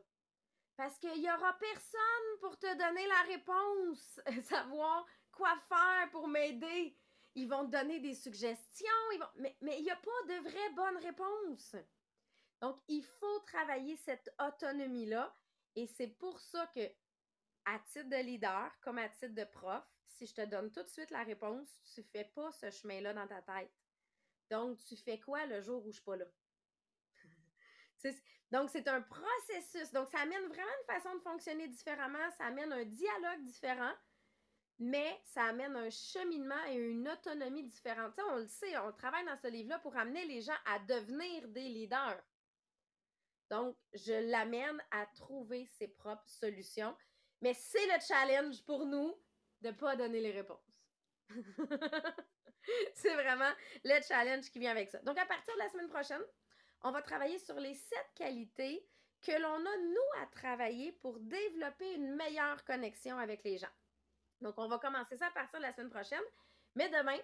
Parce 0.75 0.97
qu'il 0.97 1.21
n'y 1.21 1.31
aura 1.31 1.53
personne 1.59 2.39
pour 2.39 2.57
te 2.57 2.73
donner 2.77 3.05
la 3.07 3.21
réponse, 3.23 4.19
savoir 4.43 5.05
quoi 5.31 5.55
faire 5.67 6.09
pour 6.11 6.27
m'aider. 6.27 6.95
Ils 7.35 7.47
vont 7.47 7.65
te 7.65 7.71
donner 7.71 7.99
des 7.99 8.15
suggestions, 8.15 8.87
mais, 9.37 9.55
mais 9.61 9.77
il 9.77 9.83
n'y 9.83 9.91
a 9.91 9.95
pas 9.95 10.23
de 10.27 10.49
vraie 10.49 10.69
bonne 10.75 10.97
réponse. 10.97 11.75
Donc, 12.61 12.77
il 12.87 13.03
faut 13.03 13.39
travailler 13.39 13.95
cette 13.97 14.33
autonomie-là. 14.39 15.35
Et 15.75 15.87
c'est 15.87 16.07
pour 16.07 16.39
ça 16.39 16.67
que, 16.67 16.91
à 17.65 17.79
titre 17.79 18.09
de 18.09 18.17
leader, 18.17 18.71
comme 18.81 18.97
à 18.97 19.09
titre 19.09 19.33
de 19.33 19.45
prof, 19.45 19.83
si 20.21 20.27
je 20.27 20.35
te 20.35 20.45
donne 20.45 20.71
tout 20.71 20.83
de 20.83 20.87
suite 20.87 21.09
la 21.09 21.23
réponse, 21.23 21.67
tu 21.95 22.03
fais 22.03 22.25
pas 22.25 22.51
ce 22.51 22.69
chemin-là 22.69 23.13
dans 23.13 23.27
ta 23.27 23.41
tête. 23.41 23.71
Donc, 24.51 24.77
tu 24.83 24.95
fais 24.95 25.19
quoi 25.19 25.47
le 25.47 25.61
jour 25.61 25.83
où 25.83 25.87
je 25.87 25.95
suis 25.95 26.03
pas 26.03 26.15
là? 26.15 26.25
Donc, 28.51 28.69
c'est 28.69 28.87
un 28.87 29.01
processus. 29.01 29.91
Donc, 29.91 30.09
ça 30.09 30.19
amène 30.19 30.45
vraiment 30.47 30.69
une 30.81 30.93
façon 30.93 31.15
de 31.15 31.21
fonctionner 31.21 31.67
différemment, 31.67 32.29
ça 32.37 32.45
amène 32.45 32.71
un 32.71 32.85
dialogue 32.85 33.43
différent, 33.45 33.93
mais 34.77 35.19
ça 35.23 35.45
amène 35.45 35.75
un 35.75 35.89
cheminement 35.89 36.65
et 36.67 36.75
une 36.75 37.09
autonomie 37.09 37.63
différente. 37.63 38.13
on 38.29 38.35
le 38.35 38.47
sait, 38.47 38.77
on 38.77 38.91
travaille 38.91 39.25
dans 39.25 39.37
ce 39.37 39.47
livre-là 39.47 39.79
pour 39.79 39.97
amener 39.97 40.25
les 40.25 40.41
gens 40.41 40.57
à 40.65 40.77
devenir 40.79 41.47
des 41.47 41.67
leaders. 41.67 42.21
Donc, 43.49 43.75
je 43.93 44.29
l'amène 44.29 44.81
à 44.91 45.07
trouver 45.07 45.65
ses 45.65 45.87
propres 45.87 46.29
solutions. 46.29 46.95
Mais 47.41 47.55
c'est 47.55 47.87
le 47.87 47.99
challenge 48.07 48.63
pour 48.65 48.85
nous 48.85 49.15
de 49.61 49.71
pas 49.71 49.95
donner 49.95 50.19
les 50.19 50.31
réponses. 50.31 50.71
c'est 52.95 53.13
vraiment 53.13 53.51
le 53.83 54.01
challenge 54.07 54.49
qui 54.51 54.59
vient 54.59 54.71
avec 54.71 54.89
ça. 54.89 54.99
Donc, 54.99 55.17
à 55.17 55.25
partir 55.25 55.53
de 55.53 55.59
la 55.59 55.69
semaine 55.69 55.89
prochaine, 55.89 56.21
on 56.83 56.91
va 56.91 57.01
travailler 57.01 57.39
sur 57.39 57.59
les 57.59 57.73
sept 57.73 58.07
qualités 58.15 58.85
que 59.21 59.31
l'on 59.39 59.65
a, 59.65 59.77
nous, 59.77 60.23
à 60.23 60.25
travailler 60.27 60.91
pour 60.93 61.19
développer 61.19 61.93
une 61.93 62.15
meilleure 62.15 62.63
connexion 62.65 63.17
avec 63.17 63.43
les 63.43 63.57
gens. 63.57 63.67
Donc, 64.41 64.55
on 64.57 64.67
va 64.67 64.79
commencer 64.79 65.15
ça 65.17 65.27
à 65.27 65.31
partir 65.31 65.59
de 65.59 65.65
la 65.65 65.73
semaine 65.73 65.91
prochaine. 65.91 66.23
Mais 66.75 66.89
demain, 66.89 67.17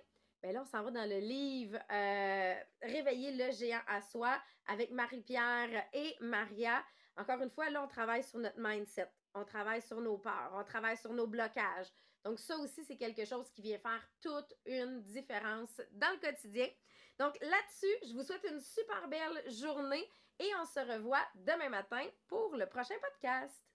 ben 0.43 0.53
là, 0.53 0.61
on 0.61 0.65
s'en 0.65 0.83
va 0.83 0.91
dans 0.91 1.09
le 1.09 1.17
livre 1.17 1.79
euh, 1.91 2.55
Réveiller 2.83 3.31
le 3.31 3.51
géant 3.51 3.81
à 3.87 4.01
soi 4.01 4.39
avec 4.67 4.91
Marie-Pierre 4.91 5.85
et 5.93 6.15
Maria. 6.19 6.83
Encore 7.15 7.41
une 7.41 7.49
fois, 7.49 7.69
là, 7.71 7.83
on 7.83 7.87
travaille 7.87 8.23
sur 8.23 8.37
notre 8.37 8.59
mindset, 8.59 9.09
on 9.33 9.43
travaille 9.43 9.81
sur 9.81 9.99
nos 9.99 10.19
peurs, 10.19 10.51
on 10.53 10.63
travaille 10.63 10.97
sur 10.97 11.13
nos 11.13 11.25
blocages. 11.25 11.87
Donc, 12.27 12.39
ça 12.39 12.57
aussi, 12.57 12.83
c'est 12.83 12.97
quelque 12.97 13.23
chose 13.23 13.49
qui 13.51 13.61
vient 13.61 13.79
faire 13.79 14.05
toute 14.19 14.53
une 14.65 15.01
différence 15.03 15.79
dans 15.93 16.11
le 16.11 16.19
quotidien. 16.19 16.67
Donc, 17.17 17.39
là-dessus, 17.39 18.05
je 18.05 18.13
vous 18.13 18.23
souhaite 18.23 18.45
une 18.51 18.59
super 18.59 19.07
belle 19.07 19.49
journée 19.49 20.05
et 20.37 20.49
on 20.61 20.65
se 20.65 20.81
revoit 20.81 21.25
demain 21.35 21.69
matin 21.69 22.05
pour 22.27 22.53
le 22.57 22.65
prochain 22.65 22.95
podcast. 23.01 23.66